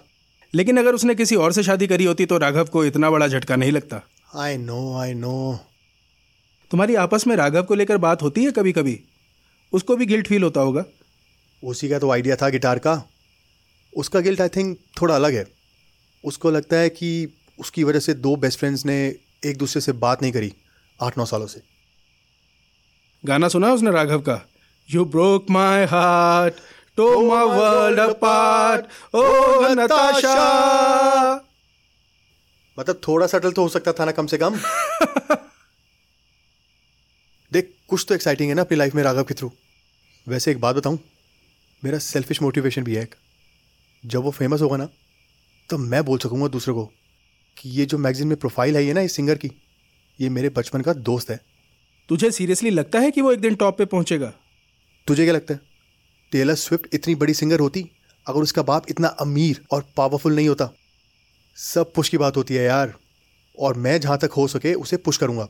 लेकिन 0.54 0.78
अगर 0.78 0.96
उसने 0.96 1.16
किसी 1.16 1.36
और 1.36 1.52
से 1.52 1.64
शादी 1.64 1.88
करी 1.88 2.06
होती 2.06 2.26
तो 2.26 2.38
राघव 2.38 2.66
को 2.66 2.86
इतना 2.86 3.10
बड़ा 3.12 3.28
झटका 3.28 3.56
नहीं 3.56 3.72
लगता। 3.72 4.02
आई 4.36 4.58
नो 4.58 4.98
आई 4.98 5.14
नो 5.14 5.60
तुम्हारी 6.72 6.96
आपस 6.96 7.28
में 7.28 7.36
राघव 7.36 7.64
को 7.64 7.76
लेकर 7.76 7.98
बात 7.98 8.22
होती 8.22 8.44
है 8.44 8.52
कभी 8.52 8.72
कभी 8.72 9.00
उसको 9.74 9.96
भी 9.96 10.06
गिल्ट 10.06 10.28
फील 10.28 10.44
होता 10.44 10.62
होगा। 10.62 10.84
उसी 11.64 11.90
का 11.90 12.00
तो 12.00 12.12
आइडिया 12.12 12.36
था 12.36 12.50
गिटार 12.50 12.80
का। 12.80 13.04
उसका 13.98 14.20
गिल्ट 14.20 14.42
आई 14.42 14.50
थिंक 14.50 14.78
थोड़ा 15.02 15.16
अलग 15.16 15.34
है। 15.34 15.61
उसको 16.24 16.52
लगता 16.52 16.76
है 16.76 16.90
कि 16.90 17.28
उसकी 17.60 17.84
वजह 17.84 18.00
से 18.00 18.14
दो 18.14 18.36
बेस्ट 18.36 18.60
फ्रेंड्स 18.60 18.86
ने 18.86 18.96
एक 19.46 19.58
दूसरे 19.58 19.82
से 19.82 19.92
बात 19.92 20.22
नहीं 20.22 20.32
करी 20.32 20.54
आठ 21.00 21.18
नौ 21.18 21.26
सालों 21.26 21.48
से। 21.48 21.62
गाना 23.24 23.48
सुना 23.48 23.74
उसने 23.74 23.92
राघव 23.92 24.22
का? 24.22 24.42
You 24.90 25.06
broke 25.06 25.50
my 25.50 25.86
heart 25.86 26.54
tore 26.98 27.08
my 27.30 27.46
world 27.58 28.00
apart 28.00 28.86
O 29.16 29.24
Natasha 29.74 30.36
मतलब 32.80 33.02
थोड़ा 33.08 33.28
सटल 33.28 33.52
तो 33.52 33.62
हो 33.62 33.70
सकता 33.70 33.94
था 33.94 34.06
ना 34.06 34.12
कम 34.12 34.28
से 34.28 34.38
कम। 34.38 34.56
देख 37.52 37.74
कुछ 37.88 38.06
तो 38.10 38.16
एक्साइटिंग 38.16 38.50
है 38.50 38.56
ना 38.56 38.62
अपनी 38.62 38.78
लाइफ 38.78 38.96
में 38.96 39.04
राघव 39.04 39.24
के 39.24 39.34
थ्रू 39.34 39.52
वैसे 40.28 40.52
एक 40.52 40.60
बात 40.62 40.76
बताऊँ 40.76 41.00
मेरा 41.84 41.98
सेल्फिश 42.00 42.42
मोटिवेशन 42.42 42.84
भी 42.84 42.96
है 42.96 43.04
एक। 43.04 43.16
जब 44.04 44.22
वो 44.24 44.32
फ़ेमस 44.32 44.62
होगा 44.62 44.78
ना 44.78 44.88
तो 45.72 45.78
मैं 45.78 46.04
बोल 46.06 46.18
सकूँगा 46.20 46.48
दूसरे 46.48 46.74
को 46.74 46.86
कि 47.58 47.70
ये 47.70 47.86
जो 47.86 47.98
मैगजीन 47.98 48.28
में 48.28 48.38
प्रोफ़ाइल 48.38 48.76
है 48.76 48.84
ये 48.86 48.94
ना 48.94 49.02
इस 49.02 49.16
सिंगर 49.16 49.36
की 49.36 49.52
ये 50.20 50.30
मेरे 50.30 50.50
बचपन 50.50 50.82
का 50.82 50.94
दोस्त 50.94 51.30
है। 51.30 51.40
तुझे 52.10 52.32
सीरियसली 52.32 52.70
लगता 52.70 53.00
है 53.00 53.12
कि 53.12 53.22
वो 53.22 53.32
एक 53.32 53.40
दिन 53.40 53.56
टॉप 53.56 53.78
पे 53.78 53.86
पहुंचेगा? 53.86 54.34
तुझे 55.08 55.24
क्या 55.24 55.34
लगता 55.34 55.54
है? 55.54 55.60
टेलर 56.32 56.56
स्विफ्ट 56.56 56.94
इतनी 56.94 57.16
बड़ी 57.16 57.34
सिंगर 57.34 57.60
होती 57.60 57.90
अगर 58.26 58.42
उसका 58.42 58.62
बाप 58.62 58.90
इतना 58.90 59.08
अमीर 59.08 59.62
और 59.72 59.86
पावरफुल 59.98 60.36
नहीं 60.36 60.48
होता 60.48 60.70
सब 61.58 61.94
पुश 61.94 62.10
की 62.10 62.18
बात 62.18 62.38
होती 62.38 62.56
है 62.56 62.64
यार। 62.64 62.94
और 63.60 63.78
मैं 63.78 64.00
जहाँ 64.02 64.18
तक 64.18 64.32
हो 64.32 64.48
सके 64.48 64.74
उसे 64.74 64.98
पुश 64.98 65.18
करूँगा। 65.18 65.48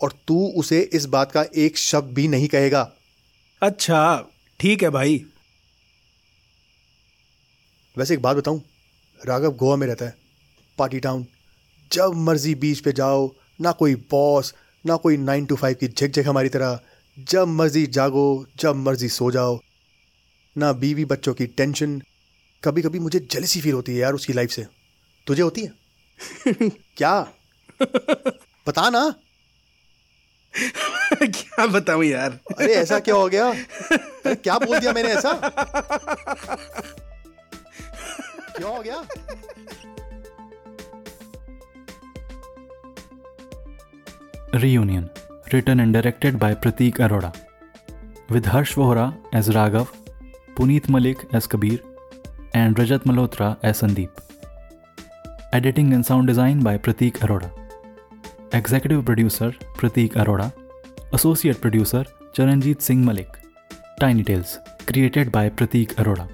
और 0.00 0.12
तू 0.28 0.46
उसे 0.56 0.80
इस 0.92 1.04
बात 1.06 1.32
का 1.32 1.44
एक 1.56 1.76
शब्द 1.78 2.14
भी 2.14 2.28
नहीं 2.28 2.48
कहेगा। 2.48 2.82
अच्छा 3.62 4.28
ठीक 4.60 4.82
है 4.82 4.90
भाई। 4.90 5.24
वैसे 7.96 8.14
एक 8.14 8.22
बात 8.22 8.36
बताऊँ 8.36 8.62
राघव 9.24 9.50
गोवा 9.52 9.76
में 9.76 9.86
रहता 9.86 10.04
है 10.04 10.16
पार्टी 10.78 11.00
टाउन 11.00 11.26
जब 11.92 12.12
मर्ज़ी 12.14 12.54
बीच 12.54 12.80
पे 12.80 12.92
जाओ 12.92 13.32
ना 13.60 13.72
कोई 13.72 13.94
बॉस 13.94 14.54
ना 14.86 14.96
कोई 14.96 15.16
नाइन 15.16 15.46
टू 15.46 15.56
फाइव 15.56 15.74
की 15.74 15.88
झकझक 15.88 16.24
हमारी 16.28 16.48
तरह। 16.48 16.80
जब 17.18 17.48
मर्ज़ी 17.48 17.86
जागो 17.86 18.46
जब 18.56 18.76
मर्ज़ी 18.76 19.08
सो 19.08 19.30
जाओ। 19.30 19.60
ना 20.58 20.72
बीवी 20.72 21.04
बच्चों 21.04 21.34
की 21.34 21.46
टेंशन 21.46 22.02
कभी 22.64 22.82
कभी 22.82 22.98
मुझे 22.98 23.28
जलसी 23.30 23.60
फील 23.60 23.72
होती 23.72 23.92
है 23.92 23.98
यार 23.98 24.12
उसकी 24.12 24.32
लाइफ 24.32 24.50
से। 24.50 24.66
तुझे 25.26 25.42
होती 25.42 25.60
है? 25.60 25.72
क्या? 26.96 27.28
बता 28.66 28.90
ना। 28.90 29.14
क्या 31.22 31.66
बताऊँ 31.66 32.04
यार? 32.04 32.40
अरे 32.58 32.74
ऐसा 32.74 32.98
क्या 32.98 33.14
हो 33.14 33.28
गया? 33.28 33.54
क्या 34.34 34.58
बोल 34.58 34.78
दिया 34.78 34.92
मैंने 34.92 35.08
ऐसा? 35.08 35.32
हो 38.64 38.82
गया 38.82 39.02
Reunion, 44.62 45.10
written 45.52 45.80
and 45.80 45.92
directed 45.92 46.38
by 46.38 46.54
Pratik 46.54 46.98
Arora. 47.06 47.30
With 48.30 48.46
Harsh 48.46 48.74
Vohra 48.74 49.14
as 49.32 49.48
Raghav, 49.50 49.88
Puneet 50.54 50.88
Malik 50.88 51.26
as 51.32 51.46
Kabir, 51.46 51.80
and 52.54 52.76
Rajat 52.76 53.04
Malhotra 53.10 53.58
as 53.62 53.82
Sandeep. 53.82 54.08
Editing 55.52 55.92
and 55.92 56.06
sound 56.06 56.26
design 56.26 56.60
by 56.60 56.78
Pratik 56.78 57.18
Arora. 57.26 57.50
Executive 58.52 59.04
producer 59.04 59.50
Pratik 59.74 60.14
Arora. 60.14 60.52
Associate 61.12 61.60
producer 61.60 62.04
Charanjit 62.32 62.80
Singh 62.80 63.04
Malik. 63.04 63.38
Tiny 64.00 64.22
Tales, 64.22 64.58
created 64.86 65.30
by 65.30 65.48
Pratik 65.50 65.94
Arora. 65.96 66.26